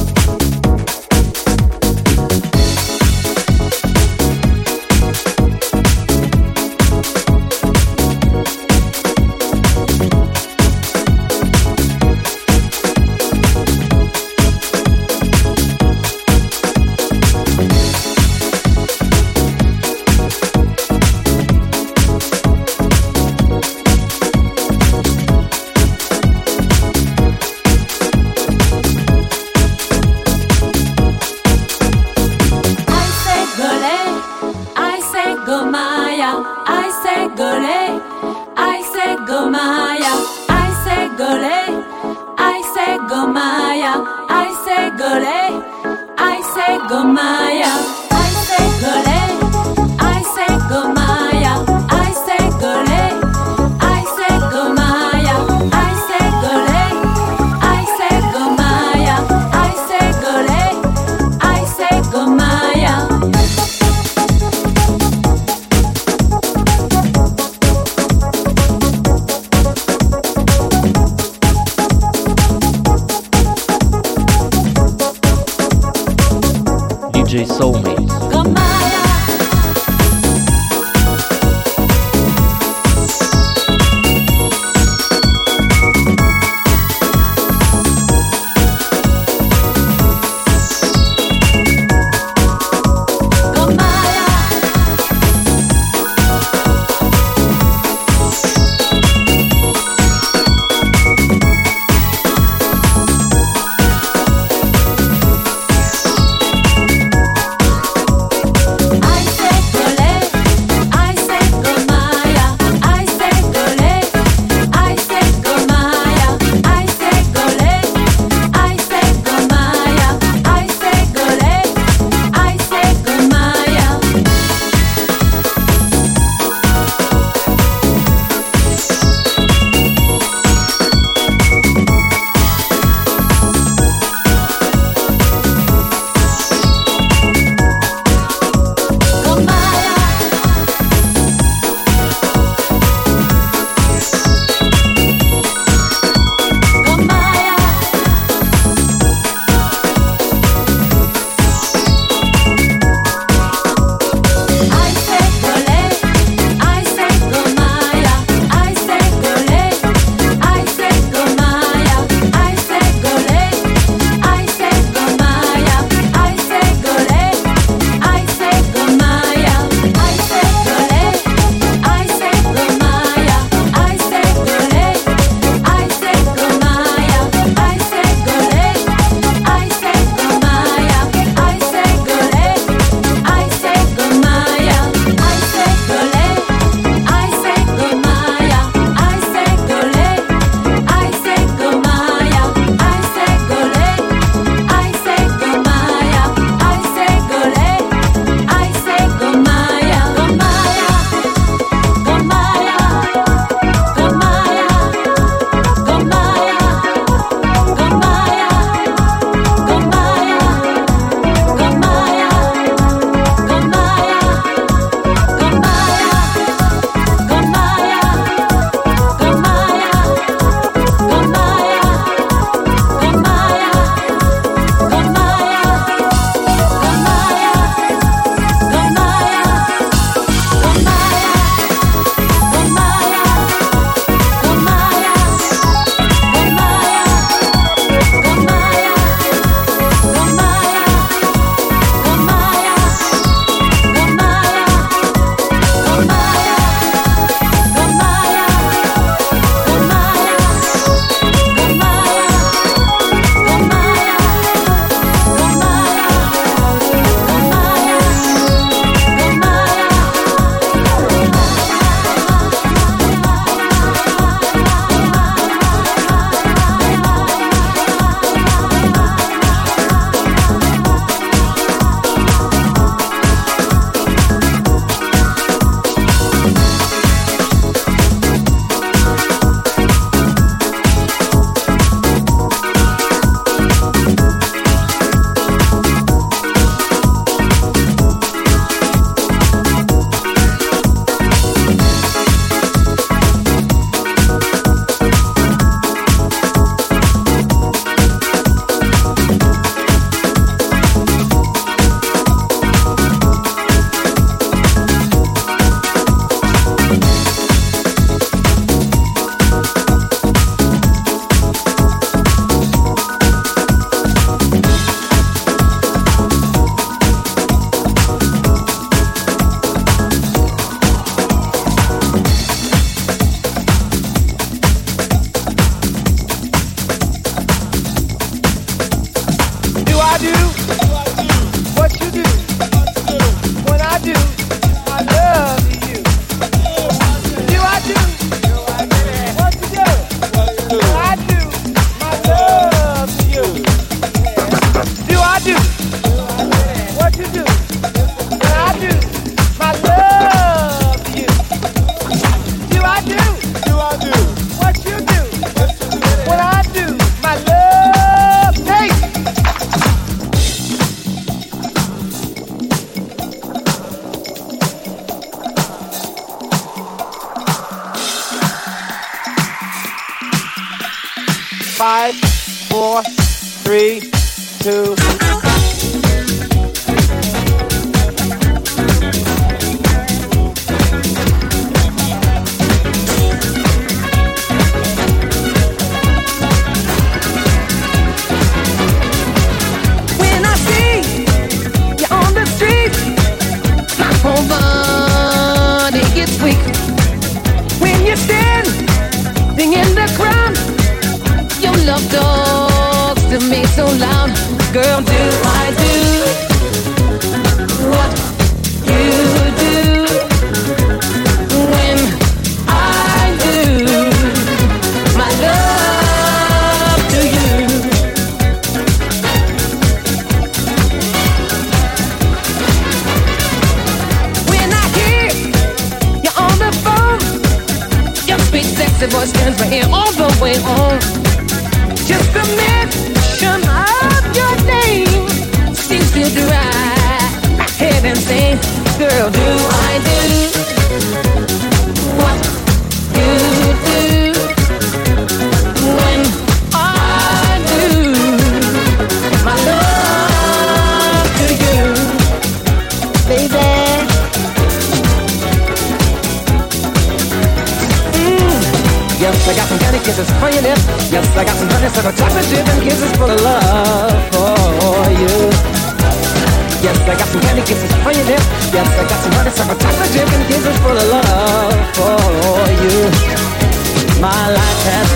Maya. 46.99 48.00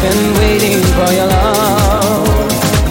Been 0.06 0.34
waiting 0.38 0.80
for 0.94 1.10
your 1.18 1.26
love. 1.26 2.27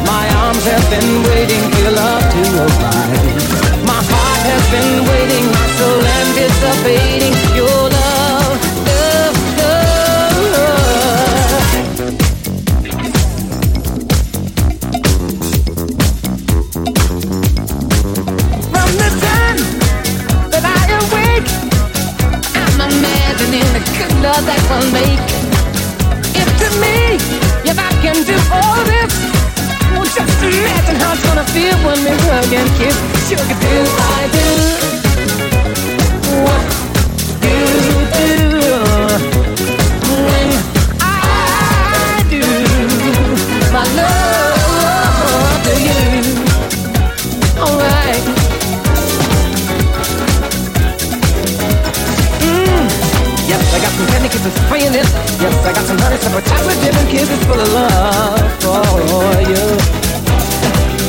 My 0.04 0.24
arms 0.42 0.64
have 0.64 0.86
been 0.90 1.22
waiting 1.30 1.62
for 1.70 1.80
your 1.86 1.94
love 2.02 2.24
to 2.34 2.42
arrive. 2.64 3.86
My 3.86 4.00
heart 4.10 4.42
has 4.50 4.64
been 4.74 4.92
waiting, 5.10 5.44
my 5.58 5.66
soul 5.78 6.02
anticipating 6.18 7.34
your 7.60 7.82
love, 7.98 8.58
love, 8.90 9.36
love. 10.54 10.94
From 18.72 18.90
the 19.02 19.10
time 19.26 19.58
that 20.52 20.64
I 20.78 20.82
awake, 21.02 21.48
I'm 22.62 22.78
imagining 22.90 23.66
the 23.76 23.82
good 23.98 24.14
love 24.26 24.44
that 24.50 24.62
we'll 24.68 24.90
make. 24.92 25.33
I 28.14 28.22
do 28.22 28.38
all 28.52 28.84
this, 28.84 29.12
well, 29.90 30.04
just 30.04 30.38
imagine 30.40 30.96
how 31.02 31.14
it's 31.14 31.22
gonna 31.26 31.44
feel 31.46 31.76
when 31.82 31.98
we 32.04 32.10
hug 32.30 32.52
and 32.52 32.70
kiss. 32.78 32.96
Sugar, 33.28 33.42
do 33.42 33.74
I 33.98 34.28
do 34.30 34.46
what 36.44 36.73
got 53.84 53.92
some 53.92 54.06
candy 54.06 54.28
kisses 54.28 54.56
for 54.64 54.76
your 54.76 54.90
lips. 54.90 55.12
Yes, 55.36 55.54
I 55.60 55.72
got 55.76 55.84
some 55.84 55.98
honey, 55.98 56.16
some 56.16 56.32
chocolate 56.32 56.80
dip 56.80 56.96
and 56.96 57.08
kisses 57.10 57.44
full 57.44 57.60
of 57.60 57.68
love 57.76 58.40
for 58.64 58.80
you. 59.44 59.64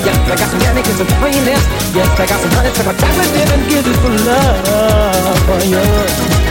Yes, 0.04 0.18
I 0.28 0.36
got 0.36 0.50
some 0.52 0.60
candy 0.60 0.82
kisses 0.84 1.08
for 1.16 1.30
your 1.32 1.46
lips. 1.48 1.66
Yes, 1.96 2.12
I 2.20 2.26
got 2.28 2.40
some 2.44 2.52
honey, 2.52 2.72
some 2.76 2.92
chocolate 3.00 3.32
dip 3.32 3.50
and 3.56 3.64
kisses 3.72 3.98
full 4.04 4.12
of 4.12 4.26
love 4.28 5.40
for 5.48 5.60
you. 5.72 6.45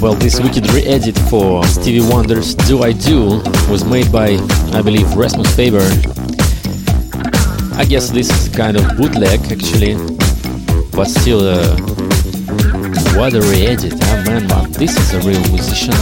Well, 0.00 0.14
this 0.14 0.38
wicked 0.40 0.70
re-edit 0.70 1.18
for 1.28 1.64
Stevie 1.66 2.08
Wonder's 2.08 2.54
Do 2.54 2.84
I 2.84 2.92
Do 2.92 3.42
was 3.68 3.84
made 3.84 4.12
by, 4.12 4.38
I 4.72 4.80
believe, 4.80 5.12
Rasmus 5.16 5.54
Faber. 5.56 5.82
I 7.76 7.84
guess 7.84 8.10
this 8.10 8.30
is 8.30 8.48
kind 8.54 8.76
of 8.76 8.96
bootleg, 8.96 9.40
actually, 9.50 9.94
but 10.92 11.06
still, 11.06 11.40
uh, 11.42 11.76
what 13.18 13.34
a 13.34 13.40
re-edit, 13.40 13.94
huh, 14.00 14.22
man? 14.24 14.46
But 14.46 14.72
this 14.74 14.96
is 14.96 15.14
a 15.14 15.28
real 15.28 15.40
musician, 15.50 15.94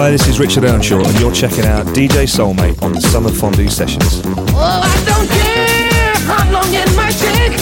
Hi, 0.00 0.10
this 0.10 0.26
is 0.28 0.40
Richard 0.40 0.64
Earnshaw, 0.64 1.04
and 1.04 1.20
you're 1.20 1.30
checking 1.30 1.66
out 1.66 1.84
DJ 1.88 2.24
Soulmagic 2.24 2.82
on 2.82 2.94
the 2.94 3.02
Summer 3.02 3.28
Fondue 3.30 3.68
Sessions. 3.68 4.22
Oh, 4.24 4.80
I 4.80 4.96
don't 5.04 5.28
care 5.28 6.16
how 6.24 6.40
long 6.50 6.72
it 6.72 6.88
might 6.96 7.12
take. 7.20 7.52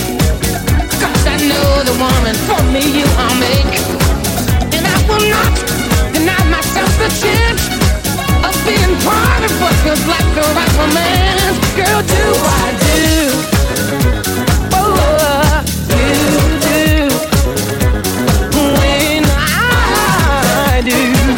Cause 1.03 1.27
I 1.27 1.35
know 1.51 1.83
the 1.83 1.99
woman 1.99 2.39
for 2.47 2.63
me 2.71 2.79
you 2.95 3.11
I'll 3.19 3.35
make. 3.43 3.75
And 4.71 4.87
I 4.87 5.03
will 5.11 5.27
not 5.27 5.51
deny 6.15 6.39
myself 6.47 6.87
the 7.03 7.11
chance 7.19 7.75
of 8.47 8.55
being 8.63 8.95
part 9.03 9.43
of 9.43 9.51
what 9.59 9.75
feels 9.83 10.07
like 10.07 10.29
the 10.39 10.47
right 10.55 10.75
romance. 10.79 11.59
Girl, 11.75 12.07
do 12.07 12.23
I 12.39 12.71
do? 12.87 13.35
Oh, 14.79 15.67
you 15.91 16.39
do. 16.71 17.11
When 18.79 19.27
I 19.27 20.87
do. 20.87 21.38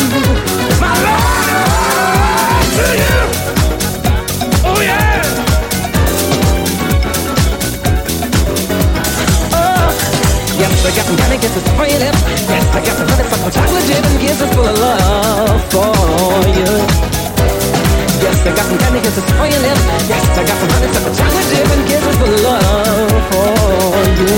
I 10.81 10.89
got 10.97 11.05
some 11.05 11.17
candy 11.21 11.37
kisses 11.37 11.61
for 11.77 11.85
your 11.85 12.01
lips. 12.01 12.21
Yes, 12.49 12.65
I 12.73 12.81
got 12.81 12.97
some 12.97 13.05
honeysuckle 13.05 13.53
chocolate 13.53 13.85
dip 13.85 14.01
and 14.01 14.17
kisses 14.17 14.49
full 14.57 14.65
of 14.65 14.81
love 14.81 15.61
for 15.69 15.93
you. 16.57 16.69
Yes, 18.25 18.41
I 18.49 18.51
got 18.57 18.65
some 18.65 18.81
candy 18.81 19.01
kisses 19.05 19.27
for 19.37 19.45
your 19.45 19.61
lips. 19.61 19.85
Yes, 20.09 20.25
I 20.25 20.41
got 20.41 20.57
some 20.57 20.73
honeysuckle 20.73 21.15
chocolate 21.21 21.49
dip 21.53 21.69
and 21.69 21.85
kisses 21.85 22.17
full 22.17 22.33
of 22.33 22.41
love 22.49 23.13
for 23.29 23.53
you. 24.25 24.33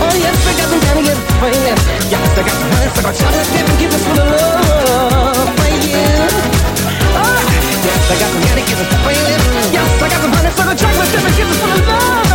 Oh 0.00 0.14
yes, 0.24 0.40
I 0.40 0.52
got 0.56 0.68
some 0.72 0.80
candy 0.88 1.02
kisses 1.04 1.28
for 1.36 1.48
your 1.52 1.62
lips. 1.68 1.84
Yes, 2.08 2.24
I 2.24 2.40
got 2.40 2.56
some 2.56 2.70
honeysuckle 2.80 3.14
chocolate 3.20 3.48
dip 3.52 3.66
and 3.68 3.76
kisses 3.76 4.02
full 4.08 4.20
of 4.24 4.28
love 4.32 5.48
for 5.52 5.68
you. 5.68 6.00
Oh, 7.20 7.40
yes, 7.84 8.02
I 8.08 8.16
got 8.16 8.30
some 8.32 8.42
candy 8.48 8.64
kisses 8.64 8.88
for 9.04 9.12
your 9.12 9.24
lips. 9.28 9.68
Yes, 9.68 9.90
I 10.00 10.06
got 10.08 10.20
some 10.24 10.32
honeysuckle 10.32 10.76
chocolate 10.80 11.10
dip 11.12 11.24
and 11.28 11.34
kisses 11.36 11.58
full 11.60 11.76
of 11.76 11.84
love 11.92 12.29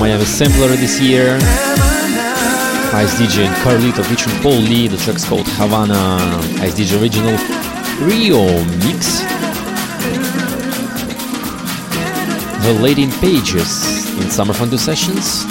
Miami 0.00 0.24
Sampler 0.24 0.68
this 0.68 0.98
year. 0.98 1.36
Ice 2.94 3.20
DJ 3.20 3.44
and 3.44 3.54
Carlito 3.56 4.02
featuring 4.02 4.34
Paul 4.40 4.56
Lee. 4.56 4.88
The 4.88 4.96
track's 4.96 5.26
called 5.26 5.46
Havana 5.46 5.94
Ice 6.62 6.72
DJ 6.72 6.98
Original 6.98 7.36
Rio 8.00 8.64
Mix. 8.78 9.20
The 12.64 12.72
Lady 12.80 13.02
in 13.02 13.10
Pages 13.20 14.10
in 14.18 14.30
Summer 14.30 14.54
Fondue 14.54 14.78
Sessions. 14.78 15.44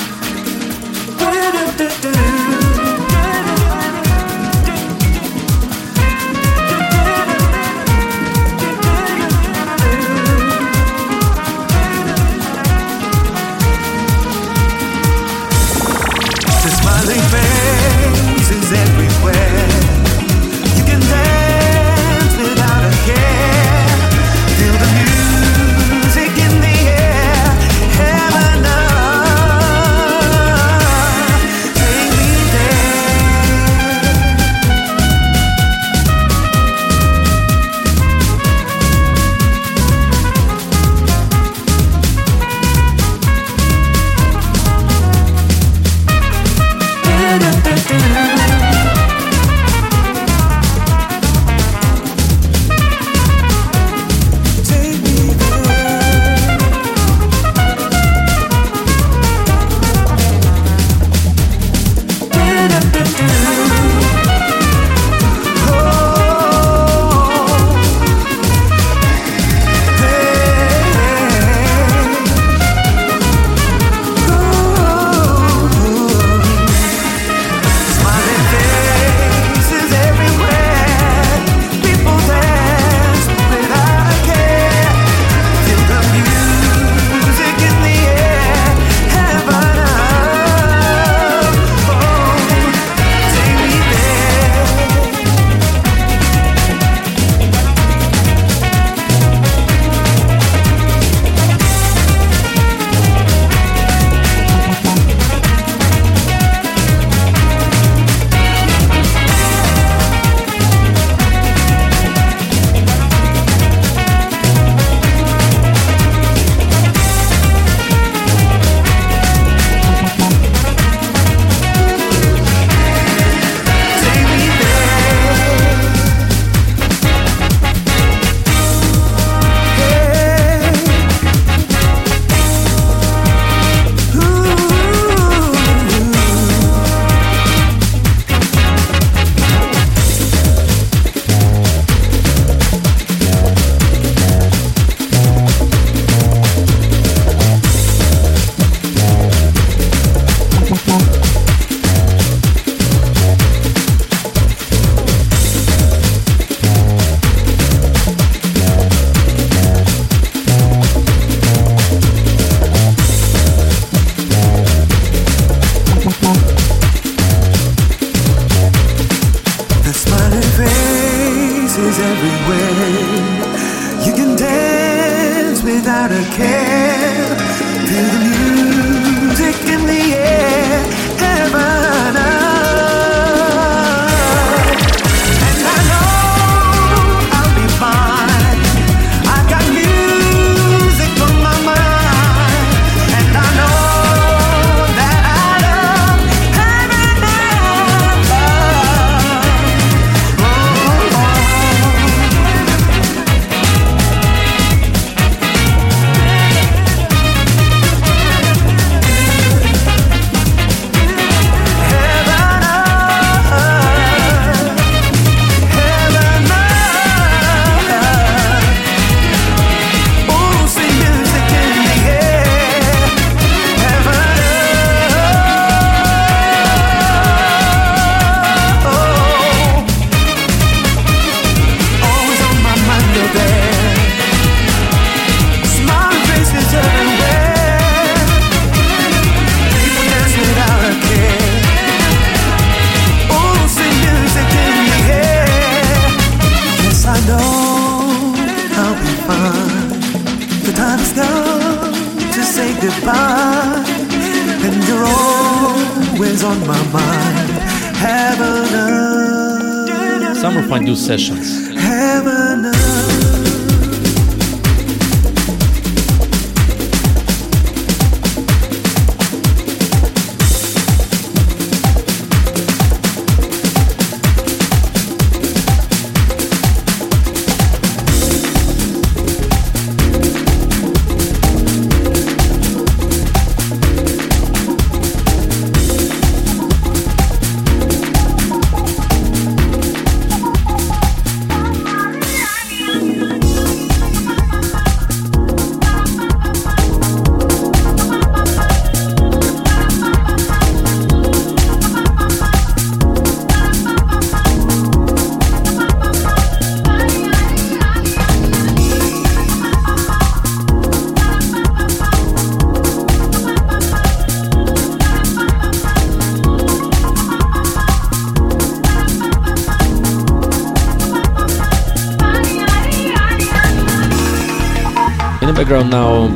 Sessions. 261.10 261.49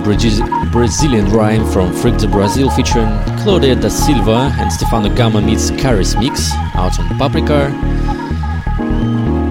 Brazilian 0.04 1.26
Rhyme 1.32 1.66
from 1.72 1.94
Freak 1.94 2.18
de 2.18 2.28
Brazil 2.28 2.70
featuring 2.70 3.08
Claudia 3.40 3.76
da 3.76 3.88
Silva 3.88 4.54
and 4.60 4.72
Stefano 4.72 5.14
Gama 5.16 5.42
meets 5.42 5.72
Caris 5.72 6.16
mix 6.16 6.52
out 6.76 7.00
on 7.00 7.18
Paprika. 7.18 7.70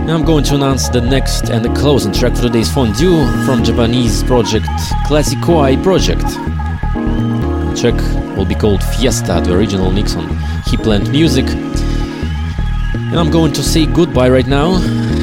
Now 0.06 0.14
I'm 0.14 0.24
going 0.24 0.44
to 0.44 0.54
announce 0.54 0.88
the 0.90 1.00
next 1.00 1.48
and 1.48 1.64
the 1.64 1.72
closing 1.80 2.12
track 2.12 2.36
for 2.36 2.42
today's 2.42 2.70
fondue 2.70 3.24
from 3.46 3.64
Japanese 3.64 4.22
project 4.24 4.66
Classicoi 5.06 5.82
Project. 5.82 6.20
The 6.20 7.74
track 7.80 8.36
will 8.36 8.44
be 8.44 8.54
called 8.54 8.82
Fiesta, 8.82 9.40
the 9.42 9.54
original 9.54 9.90
mix 9.90 10.14
on 10.16 10.28
Hipland 10.66 11.10
Music. 11.10 11.46
And 11.46 13.18
I'm 13.18 13.30
going 13.30 13.52
to 13.54 13.62
say 13.62 13.86
goodbye 13.86 14.28
right 14.28 14.46
now, 14.46 14.78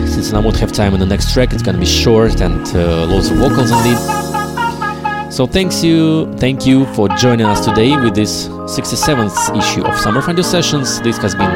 since 0.08 0.34
I 0.34 0.40
won't 0.40 0.58
have 0.58 0.72
time 0.72 0.94
in 0.94 1.00
the 1.00 1.06
next 1.06 1.34
track. 1.34 1.54
It's 1.54 1.62
gonna 1.64 1.78
be 1.78 1.86
short 1.86 2.42
and 2.42 2.66
uh, 2.76 3.06
loads 3.06 3.30
of 3.30 3.38
vocals 3.38 3.72
on 3.72 3.86
indeed. 3.86 4.19
So 5.40 5.48
thanks 5.48 5.82
you, 5.82 6.30
thank 6.34 6.66
you 6.66 6.86
for 6.88 7.08
joining 7.08 7.46
us 7.46 7.64
today 7.64 7.96
with 7.96 8.14
this 8.14 8.50
67th 8.50 9.58
issue 9.58 9.86
of 9.86 9.98
Summer 9.98 10.22
Fondue 10.22 10.44
Sessions. 10.44 11.00
This 11.00 11.18
has 11.20 11.34
been 11.34 11.50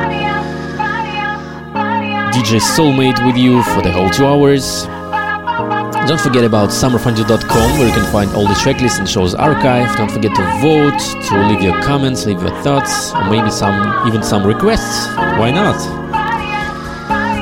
DJ 2.31 2.61
Soulmagic 2.61 3.25
with 3.25 3.35
you 3.35 3.61
for 3.75 3.81
the 3.81 3.91
whole 3.91 4.09
two 4.09 4.25
hours. 4.25 4.85
Don't 6.07 6.21
forget 6.21 6.45
about 6.45 6.69
summerfondue.com 6.69 7.77
where 7.77 7.85
you 7.85 7.93
can 7.93 8.09
find 8.09 8.31
all 8.31 8.47
the 8.47 8.53
tracklist 8.53 8.99
and 8.99 9.09
shows 9.09 9.35
archive. 9.35 9.93
Don't 9.97 10.09
forget 10.09 10.33
to 10.33 10.43
vote, 10.61 10.97
to 11.27 11.47
leave 11.49 11.61
your 11.61 11.77
comments, 11.81 12.25
leave 12.25 12.41
your 12.41 12.55
thoughts, 12.63 13.13
or 13.13 13.29
maybe 13.29 13.51
some 13.51 14.07
even 14.07 14.23
some 14.23 14.47
requests. 14.47 15.07
Why 15.37 15.51
not? 15.51 15.77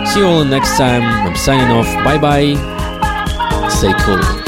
See 0.08 0.22
you 0.22 0.26
all 0.26 0.44
next 0.44 0.76
time. 0.76 1.04
I'm 1.04 1.36
signing 1.36 1.70
off. 1.70 1.86
Bye 2.04 2.18
bye. 2.18 3.70
Stay 3.70 3.94
cool. 4.00 4.41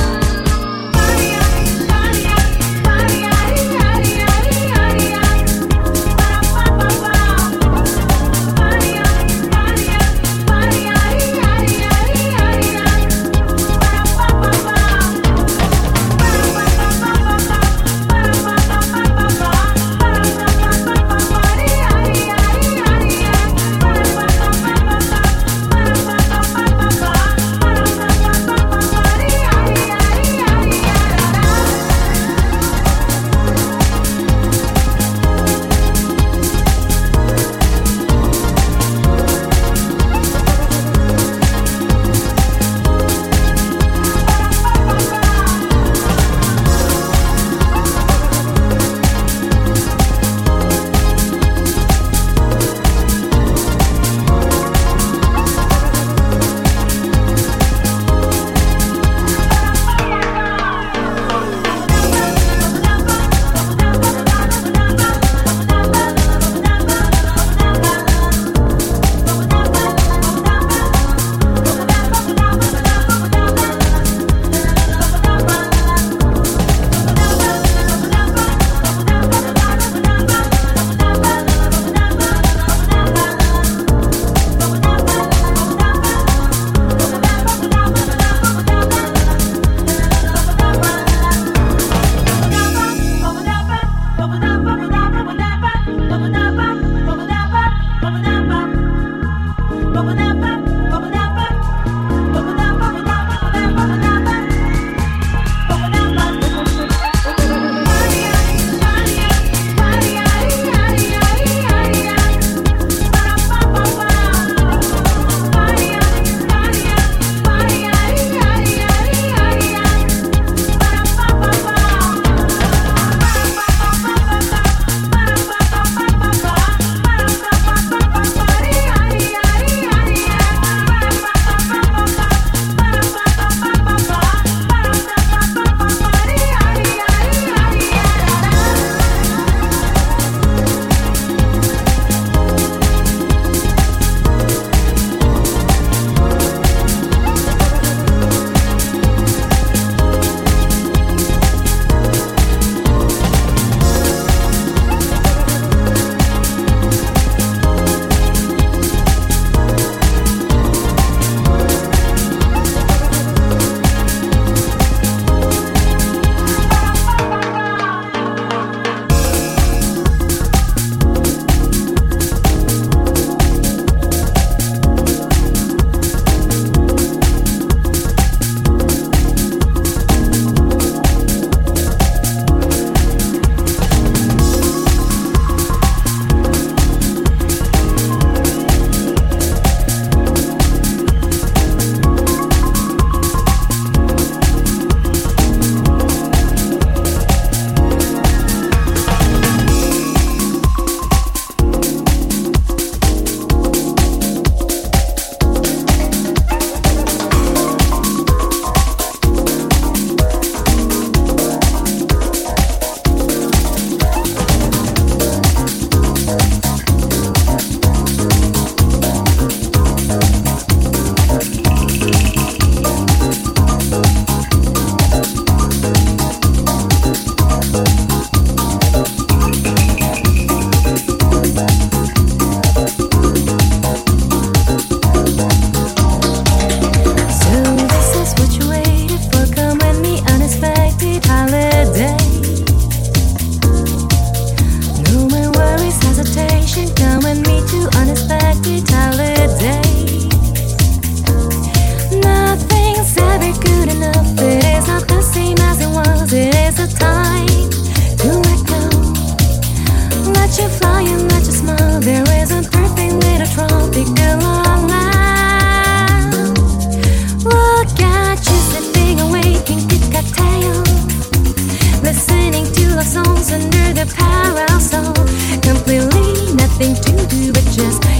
into 276.93 277.11
the 277.11 277.51
riches. 277.55 278.12